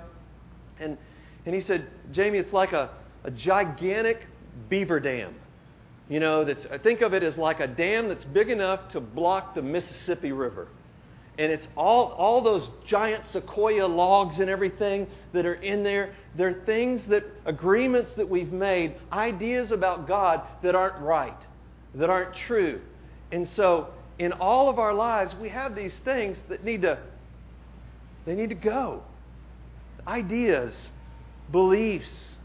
and, 0.81 0.97
and 1.45 1.55
he 1.55 1.61
said, 1.61 1.89
Jamie, 2.11 2.39
it's 2.39 2.55
like 2.55 2.73
a, 2.73 2.89
a 3.25 3.31
gigantic 3.31 4.23
beaver 4.69 5.01
dam. 5.01 5.35
You 6.09 6.21
know, 6.21 6.45
that's, 6.45 6.67
think 6.83 7.01
of 7.01 7.15
it 7.15 7.23
as 7.23 7.39
like 7.39 7.61
a 7.61 7.67
dam 7.67 8.09
that's 8.09 8.25
big 8.25 8.51
enough 8.51 8.91
to 8.91 9.01
block 9.01 9.55
the 9.55 9.63
Mississippi 9.63 10.33
River. 10.33 10.69
And 11.39 11.51
it's 11.51 11.67
all, 11.77 12.09
all 12.09 12.43
those 12.43 12.69
giant 12.87 13.25
sequoia 13.33 13.87
logs 13.87 14.39
and 14.39 14.51
everything 14.51 15.07
that 15.33 15.47
are 15.47 15.55
in 15.55 15.83
there. 15.83 16.15
They're 16.37 16.63
things 16.67 17.07
that, 17.07 17.25
agreements 17.47 18.13
that 18.15 18.29
we've 18.29 18.53
made, 18.53 18.97
ideas 19.11 19.71
about 19.71 20.07
God 20.07 20.43
that 20.63 20.75
aren't 20.75 20.99
right, 20.99 21.39
that 21.95 22.11
aren't 22.11 22.35
true. 22.35 22.81
And 23.31 23.49
so, 23.49 23.89
in 24.19 24.33
all 24.33 24.69
of 24.69 24.79
our 24.79 24.93
lives, 24.93 25.35
we 25.41 25.49
have 25.49 25.75
these 25.75 25.99
things 26.01 26.39
that 26.51 26.65
need 26.65 26.83
to, 26.83 26.99
they 28.27 28.35
need 28.35 28.51
to 28.51 28.55
go. 28.55 29.03
Ideas, 30.07 30.91
beliefs, 31.51 32.37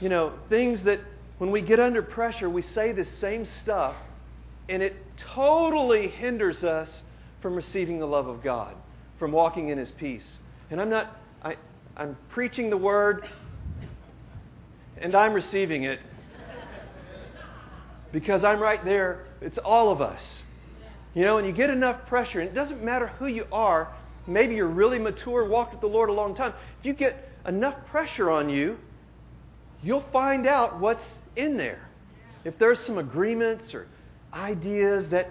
you 0.00 0.08
know, 0.08 0.32
things 0.48 0.84
that 0.84 1.00
when 1.40 1.50
we 1.50 1.62
get 1.62 1.80
under 1.80 2.02
pressure, 2.02 2.50
we 2.50 2.60
say 2.60 2.92
the 2.92 3.02
same 3.02 3.46
stuff, 3.62 3.96
and 4.68 4.82
it 4.82 4.94
totally 5.16 6.06
hinders 6.06 6.62
us 6.64 7.02
from 7.40 7.54
receiving 7.54 7.98
the 7.98 8.06
love 8.06 8.26
of 8.26 8.42
God, 8.42 8.74
from 9.18 9.32
walking 9.32 9.70
in 9.70 9.78
His 9.78 9.90
peace. 9.90 10.38
And 10.70 10.78
I'm 10.78 10.90
not, 10.90 11.16
I, 11.42 11.56
I'm 11.96 12.14
preaching 12.28 12.68
the 12.68 12.76
word, 12.76 13.26
and 14.98 15.14
I'm 15.14 15.32
receiving 15.32 15.84
it 15.84 16.00
because 18.12 18.44
I'm 18.44 18.60
right 18.60 18.84
there. 18.84 19.24
It's 19.40 19.56
all 19.56 19.90
of 19.90 20.02
us. 20.02 20.42
You 21.14 21.24
know, 21.24 21.38
and 21.38 21.46
you 21.46 21.54
get 21.54 21.70
enough 21.70 22.04
pressure, 22.06 22.40
and 22.40 22.50
it 22.50 22.54
doesn't 22.54 22.84
matter 22.84 23.06
who 23.18 23.28
you 23.28 23.46
are. 23.50 23.88
Maybe 24.26 24.56
you're 24.56 24.66
really 24.66 24.98
mature, 24.98 25.48
walked 25.48 25.72
with 25.72 25.80
the 25.80 25.86
Lord 25.88 26.10
a 26.10 26.12
long 26.12 26.34
time. 26.34 26.52
If 26.80 26.84
you 26.84 26.92
get 26.92 27.30
enough 27.46 27.76
pressure 27.86 28.30
on 28.30 28.50
you, 28.50 28.76
you'll 29.82 30.04
find 30.12 30.46
out 30.46 30.80
what's 30.80 31.18
in 31.36 31.56
there. 31.56 31.88
If 32.44 32.58
there's 32.58 32.80
some 32.80 32.98
agreements 32.98 33.74
or 33.74 33.86
ideas 34.32 35.08
that, 35.08 35.28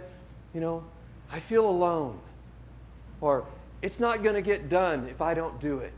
you 0.54 0.62
know, 0.62 0.84
I 1.32 1.40
feel 1.42 1.68
alone, 1.70 2.20
or 3.22 3.46
it's 3.82 4.00
not 4.00 4.24
going 4.24 4.36
to 4.36 4.42
get 4.42 4.70
done 4.70 5.08
if 5.08 5.22
I 5.22 5.34
don't 5.34 5.60
do 5.60 5.80
it. 5.80 5.94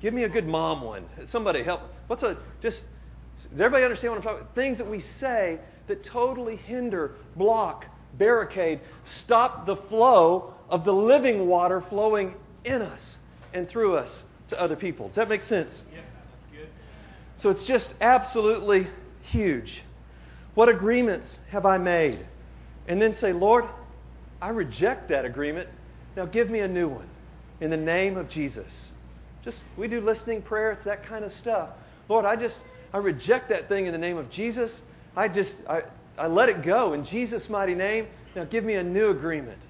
Give 0.00 0.14
me 0.14 0.24
a 0.24 0.28
good 0.28 0.46
mom 0.46 0.82
one. 0.82 1.04
Somebody 1.26 1.62
help. 1.62 1.82
What's 2.06 2.22
a 2.22 2.36
just 2.60 2.82
does 3.38 3.60
everybody 3.60 3.84
understand 3.84 4.12
what 4.12 4.18
I'm 4.18 4.22
talking 4.22 4.40
about? 4.40 4.54
Things 4.54 4.78
that 4.78 4.88
we 4.88 5.00
say 5.00 5.58
that 5.86 6.04
totally 6.04 6.56
hinder, 6.56 7.12
block, 7.36 7.86
barricade, 8.16 8.80
stop 9.04 9.66
the 9.66 9.76
flow 9.76 10.54
of 10.68 10.84
the 10.84 10.92
living 10.92 11.46
water 11.46 11.80
flowing 11.88 12.34
in 12.64 12.82
us 12.82 13.16
and 13.54 13.68
through 13.68 13.96
us 13.96 14.22
to 14.50 14.60
other 14.60 14.76
people. 14.76 15.08
Does 15.08 15.16
that 15.16 15.28
make 15.28 15.42
sense? 15.42 15.82
So 17.38 17.50
it's 17.50 17.64
just 17.64 17.92
absolutely 18.00 18.88
huge. 19.22 19.82
What 20.54 20.68
agreements 20.68 21.38
have 21.50 21.64
I 21.66 21.78
made? 21.78 22.26
And 22.86 23.00
then 23.00 23.14
say, 23.14 23.32
Lord, 23.32 23.64
I 24.40 24.50
reject 24.50 25.08
that 25.08 25.24
agreement. 25.24 25.68
Now 26.16 26.26
give 26.26 26.50
me 26.50 26.60
a 26.60 26.68
new 26.68 26.88
one 26.88 27.08
in 27.60 27.70
the 27.70 27.76
name 27.76 28.16
of 28.16 28.28
Jesus. 28.28 28.92
Just 29.44 29.62
we 29.76 29.88
do 29.88 30.00
listening 30.00 30.42
prayer, 30.42 30.72
it's 30.72 30.84
that 30.84 31.06
kind 31.06 31.24
of 31.24 31.32
stuff. 31.32 31.70
Lord, 32.08 32.24
I 32.24 32.36
just 32.36 32.56
I 32.92 32.98
reject 32.98 33.48
that 33.50 33.68
thing 33.68 33.86
in 33.86 33.92
the 33.92 33.98
name 33.98 34.16
of 34.16 34.30
Jesus. 34.30 34.82
I 35.16 35.28
just, 35.28 35.56
I, 35.68 35.82
I 36.16 36.26
let 36.26 36.48
it 36.48 36.62
go 36.62 36.94
in 36.94 37.04
Jesus' 37.04 37.48
mighty 37.48 37.74
name. 37.74 38.06
Now 38.34 38.44
give 38.44 38.64
me 38.64 38.74
a 38.74 38.82
new 38.82 39.10
agreement. 39.10 39.60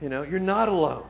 You 0.00 0.08
know, 0.08 0.22
you're 0.22 0.40
not 0.40 0.68
alone. 0.68 1.04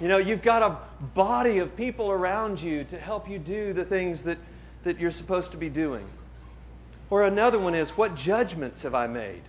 You 0.00 0.08
know, 0.08 0.18
you've 0.18 0.42
got 0.42 0.62
a 0.62 0.78
body 1.14 1.58
of 1.58 1.76
people 1.76 2.10
around 2.10 2.60
you 2.60 2.84
to 2.84 2.98
help 2.98 3.28
you 3.28 3.38
do 3.38 3.72
the 3.72 3.84
things 3.84 4.22
that, 4.24 4.38
that 4.84 5.00
you're 5.00 5.10
supposed 5.10 5.50
to 5.52 5.56
be 5.56 5.68
doing. 5.68 6.06
Or 7.10 7.24
another 7.24 7.58
one 7.58 7.74
is, 7.74 7.90
what 7.90 8.16
judgments 8.16 8.82
have 8.82 8.94
I 8.94 9.06
made? 9.06 9.42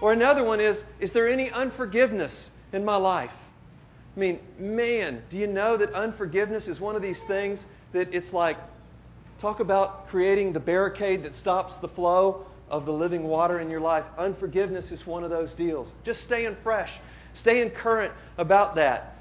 Or 0.00 0.12
another 0.12 0.44
one 0.44 0.60
is, 0.60 0.82
is 1.00 1.12
there 1.12 1.28
any 1.28 1.50
unforgiveness 1.50 2.50
in 2.72 2.84
my 2.84 2.96
life? 2.96 3.32
I 4.16 4.20
mean, 4.20 4.40
man, 4.58 5.22
do 5.30 5.38
you 5.38 5.46
know 5.46 5.76
that 5.76 5.92
unforgiveness 5.92 6.66
is 6.68 6.80
one 6.80 6.96
of 6.96 7.02
these 7.02 7.20
things 7.28 7.60
that 7.92 8.12
it's 8.12 8.32
like 8.32 8.58
Talk 9.40 9.60
about 9.60 10.08
creating 10.08 10.52
the 10.52 10.60
barricade 10.60 11.22
that 11.22 11.36
stops 11.36 11.74
the 11.76 11.88
flow 11.88 12.44
of 12.68 12.86
the 12.86 12.92
living 12.92 13.22
water 13.22 13.60
in 13.60 13.70
your 13.70 13.80
life. 13.80 14.04
Unforgiveness 14.18 14.90
is 14.90 15.06
one 15.06 15.22
of 15.22 15.30
those 15.30 15.52
deals. 15.52 15.92
Just 16.04 16.22
staying 16.24 16.56
fresh, 16.64 16.90
staying 17.34 17.70
current 17.70 18.12
about 18.36 18.74
that. 18.74 19.16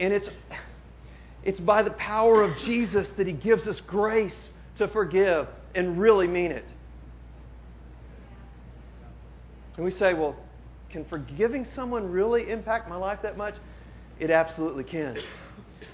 And 0.00 0.14
it's, 0.14 0.28
it's 1.44 1.60
by 1.60 1.82
the 1.82 1.90
power 1.90 2.42
of 2.42 2.56
Jesus 2.56 3.10
that 3.18 3.26
He 3.26 3.34
gives 3.34 3.66
us 3.66 3.80
grace 3.82 4.48
to 4.78 4.88
forgive 4.88 5.48
and 5.74 5.98
really 5.98 6.26
mean 6.26 6.50
it. 6.52 6.66
And 9.76 9.84
we 9.84 9.90
say, 9.90 10.14
well, 10.14 10.36
can 10.90 11.04
forgiving 11.04 11.64
someone 11.64 12.10
really 12.10 12.50
impact 12.50 12.88
my 12.88 12.96
life 12.96 13.20
that 13.22 13.36
much? 13.36 13.54
It 14.20 14.30
absolutely 14.30 14.84
can. 14.84 15.18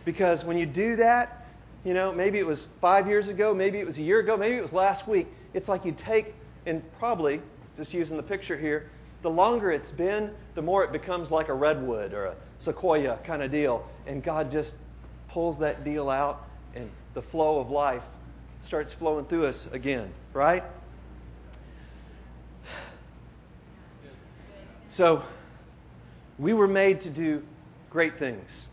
Because 0.05 0.45
when 0.45 0.59
you 0.59 0.67
do 0.67 0.97
that, 0.97 1.47
you 1.85 1.95
know, 1.95 2.13
maybe 2.13 2.39
it 2.39 2.47
was 2.47 2.69
five 2.81 3.07
years 3.07 3.29
ago, 3.29 3.55
maybe 3.55 3.79
it 3.79 3.87
was 3.87 3.97
a 3.97 4.03
year 4.03 4.21
ago, 4.21 4.37
maybe 4.37 4.57
it 4.57 4.63
was 4.63 4.73
last 4.73 5.09
week. 5.09 5.29
It's 5.55 5.69
like 5.69 5.87
you 5.87 5.93
take, 5.93 6.35
and 6.67 6.83
probably, 6.99 7.41
just 7.79 7.95
using 7.95 8.19
the 8.19 8.23
picture 8.23 8.59
here, 8.59 8.91
the 9.23 9.31
longer 9.31 9.73
it's 9.73 9.91
been, 9.93 10.31
the 10.55 10.63
more 10.63 10.85
it 10.85 10.93
becomes 10.93 11.31
like 11.31 11.49
a 11.49 11.55
redwood 11.55 12.13
or 12.13 12.27
a 12.27 12.37
sequoia 12.59 13.19
kind 13.27 13.43
of 13.43 13.51
deal. 13.51 13.87
And 14.07 14.23
God 14.23 14.53
just 14.53 14.75
pulls 15.29 15.59
that 15.61 15.85
deal 15.85 16.11
out, 16.11 16.45
and 16.75 16.91
the 17.15 17.23
flow 17.23 17.59
of 17.59 17.71
life 17.71 18.03
starts 18.71 18.93
flowing 19.01 19.25
through 19.25 19.47
us 19.47 19.67
again, 19.73 20.13
right? 20.33 20.63
So, 24.91 25.25
we 26.39 26.53
were 26.53 26.69
made 26.69 27.01
to 27.01 27.11
do 27.11 27.43
great 27.91 28.21
things 28.21 28.69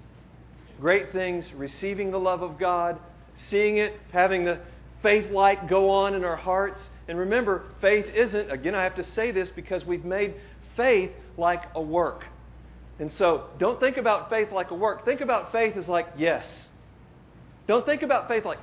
great 0.80 1.12
things, 1.12 1.52
receiving 1.54 2.12
the 2.12 2.20
love 2.20 2.44
of 2.44 2.60
God, 2.60 3.00
seeing 3.50 3.78
it, 3.78 4.00
having 4.12 4.46
the 4.46 4.60
faith 5.02 5.32
light 5.32 5.68
go 5.68 5.90
on 5.90 6.14
in 6.14 6.24
our 6.24 6.36
hearts. 6.36 6.80
And 7.08 7.18
remember, 7.18 7.64
faith 7.82 8.06
isn't, 8.14 8.52
again, 8.52 8.76
I 8.76 8.84
have 8.84 8.94
to 8.98 9.04
say 9.04 9.32
this 9.32 9.50
because 9.50 9.84
we've 9.84 10.06
made 10.06 10.36
faith 10.76 11.10
like 11.36 11.64
a 11.74 11.82
work. 11.82 12.26
And 13.00 13.12
so 13.12 13.46
don't 13.58 13.80
think 13.80 13.98
about 13.98 14.30
faith 14.30 14.52
like 14.52 14.70
a 14.70 14.76
work. 14.76 15.04
Think 15.04 15.22
about 15.22 15.52
faith 15.52 15.76
as 15.76 15.88
like, 15.88 16.10
yes. 16.16 16.68
Don't 17.66 17.84
think 17.84 18.04
about 18.04 18.28
faith 18.28 18.46
like, 18.46 18.60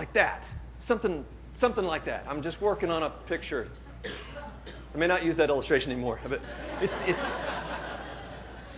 like 0.00 0.14
that. 0.14 0.42
Something, 0.86 1.26
something 1.58 1.84
like 1.84 2.06
that. 2.06 2.24
I'm 2.26 2.42
just 2.42 2.58
working 2.62 2.90
on 2.90 3.02
a 3.02 3.10
picture 3.28 3.68
I 4.94 4.98
may 4.98 5.06
not 5.06 5.24
use 5.24 5.36
that 5.36 5.50
illustration 5.50 5.92
anymore, 5.92 6.18
but 6.26 6.40
it's, 6.80 6.92
it's 7.06 7.18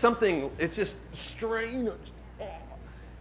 something, 0.00 0.50
it's 0.58 0.76
just 0.76 0.94
strange, 1.36 1.90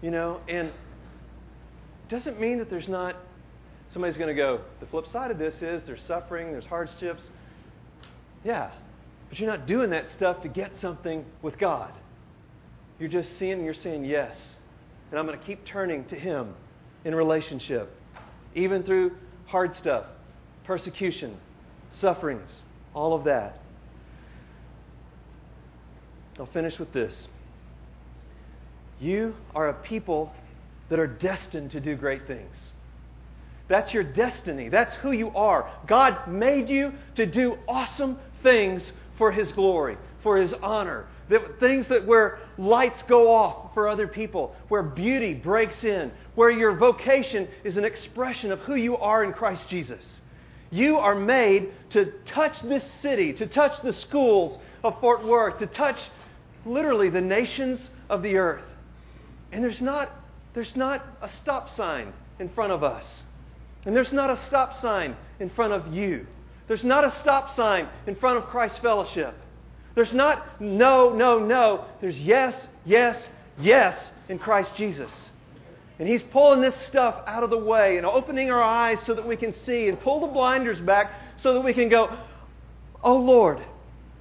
you 0.01 0.11
know, 0.11 0.41
and 0.49 0.69
it 0.69 2.09
doesn't 2.09 2.39
mean 2.39 2.57
that 2.57 2.69
there's 2.69 2.89
not, 2.89 3.15
somebody's 3.91 4.17
going 4.17 4.29
to 4.29 4.33
go, 4.35 4.61
the 4.79 4.87
flip 4.87 5.07
side 5.07 5.31
of 5.31 5.37
this 5.37 5.61
is 5.61 5.83
there's 5.85 6.03
suffering, 6.03 6.51
there's 6.51 6.65
hardships. 6.65 7.29
Yeah, 8.43 8.71
but 9.29 9.39
you're 9.39 9.49
not 9.49 9.67
doing 9.67 9.91
that 9.91 10.09
stuff 10.09 10.41
to 10.41 10.49
get 10.49 10.75
something 10.81 11.23
with 11.41 11.57
God. 11.59 11.93
You're 12.99 13.09
just 13.09 13.37
seeing 13.39 13.63
you're 13.63 13.73
saying 13.73 14.05
yes. 14.05 14.55
And 15.11 15.19
I'm 15.19 15.25
going 15.25 15.39
to 15.39 15.45
keep 15.45 15.65
turning 15.65 16.03
to 16.05 16.15
Him 16.15 16.55
in 17.03 17.15
relationship, 17.15 17.91
even 18.55 18.83
through 18.83 19.11
hard 19.45 19.75
stuff, 19.75 20.05
persecution, 20.63 21.37
sufferings, 21.93 22.63
all 22.93 23.13
of 23.13 23.23
that. 23.25 23.59
I'll 26.39 26.45
finish 26.47 26.79
with 26.79 26.93
this. 26.93 27.27
You 28.99 29.35
are 29.55 29.69
a 29.69 29.73
people 29.73 30.31
that 30.89 30.99
are 30.99 31.07
destined 31.07 31.71
to 31.71 31.79
do 31.79 31.95
great 31.95 32.27
things. 32.27 32.55
That's 33.67 33.93
your 33.93 34.03
destiny. 34.03 34.69
That's 34.69 34.93
who 34.95 35.11
you 35.11 35.29
are. 35.29 35.71
God 35.87 36.27
made 36.27 36.69
you 36.69 36.93
to 37.15 37.25
do 37.25 37.57
awesome 37.67 38.19
things 38.43 38.91
for 39.17 39.31
His 39.31 39.51
glory, 39.53 39.97
for 40.23 40.37
His 40.37 40.53
honor. 40.53 41.05
That, 41.29 41.59
things 41.59 41.87
that 41.87 42.05
where 42.05 42.39
lights 42.57 43.03
go 43.03 43.33
off 43.33 43.73
for 43.73 43.87
other 43.87 44.07
people, 44.07 44.55
where 44.67 44.83
beauty 44.83 45.33
breaks 45.33 45.83
in, 45.83 46.11
where 46.35 46.51
your 46.51 46.75
vocation 46.75 47.47
is 47.63 47.77
an 47.77 47.85
expression 47.85 48.51
of 48.51 48.59
who 48.59 48.75
you 48.75 48.97
are 48.97 49.23
in 49.23 49.33
Christ 49.33 49.69
Jesus. 49.69 50.21
You 50.71 50.97
are 50.97 51.15
made 51.15 51.71
to 51.91 52.11
touch 52.25 52.61
this 52.61 52.83
city, 53.01 53.33
to 53.33 53.45
touch 53.45 53.81
the 53.81 53.93
schools 53.93 54.57
of 54.83 54.99
Fort 54.99 55.25
Worth, 55.25 55.59
to 55.59 55.67
touch 55.67 55.99
literally 56.65 57.09
the 57.09 57.21
nations 57.21 57.89
of 58.09 58.21
the 58.21 58.37
earth. 58.37 58.63
And 59.51 59.63
there's 59.63 59.81
not, 59.81 60.11
there's 60.53 60.75
not 60.75 61.05
a 61.21 61.29
stop 61.41 61.75
sign 61.75 62.13
in 62.39 62.49
front 62.49 62.71
of 62.71 62.83
us. 62.83 63.23
And 63.85 63.95
there's 63.95 64.13
not 64.13 64.29
a 64.29 64.37
stop 64.37 64.75
sign 64.75 65.15
in 65.39 65.49
front 65.49 65.73
of 65.73 65.93
you. 65.93 66.27
There's 66.67 66.83
not 66.83 67.03
a 67.03 67.11
stop 67.19 67.53
sign 67.55 67.89
in 68.07 68.15
front 68.15 68.37
of 68.37 68.45
Christ 68.45 68.81
Fellowship. 68.81 69.35
There's 69.95 70.13
not 70.13 70.61
no, 70.61 71.13
no, 71.13 71.39
no. 71.39 71.85
There's 71.99 72.19
yes, 72.19 72.67
yes, 72.85 73.27
yes 73.59 74.11
in 74.29 74.39
Christ 74.39 74.75
Jesus. 74.75 75.31
And 75.99 76.07
He's 76.07 76.21
pulling 76.23 76.61
this 76.61 76.75
stuff 76.87 77.21
out 77.27 77.43
of 77.43 77.49
the 77.49 77.57
way 77.57 77.97
and 77.97 78.05
opening 78.05 78.49
our 78.51 78.61
eyes 78.61 78.99
so 79.05 79.13
that 79.13 79.27
we 79.27 79.35
can 79.37 79.53
see 79.53 79.87
and 79.87 79.99
pull 79.99 80.21
the 80.21 80.27
blinders 80.27 80.79
back 80.79 81.11
so 81.37 81.53
that 81.53 81.61
we 81.61 81.73
can 81.73 81.89
go, 81.89 82.17
Oh 83.03 83.17
Lord, 83.17 83.59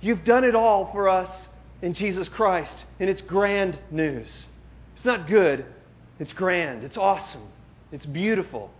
you've 0.00 0.24
done 0.24 0.44
it 0.44 0.54
all 0.54 0.90
for 0.92 1.08
us 1.08 1.30
in 1.82 1.94
Jesus 1.94 2.28
Christ. 2.28 2.76
And 2.98 3.08
it's 3.08 3.22
grand 3.22 3.78
news. 3.90 4.46
It's 4.96 5.04
not 5.06 5.28
good, 5.28 5.64
it's 6.18 6.34
grand, 6.34 6.84
it's 6.84 6.98
awesome, 6.98 7.48
it's 7.90 8.04
beautiful, 8.04 8.70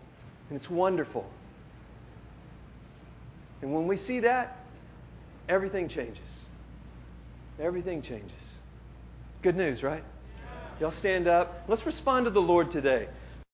and 0.51 0.61
it's 0.61 0.69
wonderful. 0.69 1.25
And 3.63 3.73
when 3.73 3.87
we 3.87 3.97
see 3.97 4.21
that, 4.21 4.59
everything 5.49 5.89
changes. 5.89 6.29
Everything 7.61 8.03
changes. 8.03 8.59
Good 9.43 9.57
news, 9.57 9.83
right? 9.83 10.05
Y'all 10.81 10.93
stand 10.93 11.29
up. 11.29 11.65
Let's 11.69 11.85
respond 11.85 12.25
to 12.25 12.31
the 12.31 12.41
Lord 12.41 12.71
today. 12.71 13.09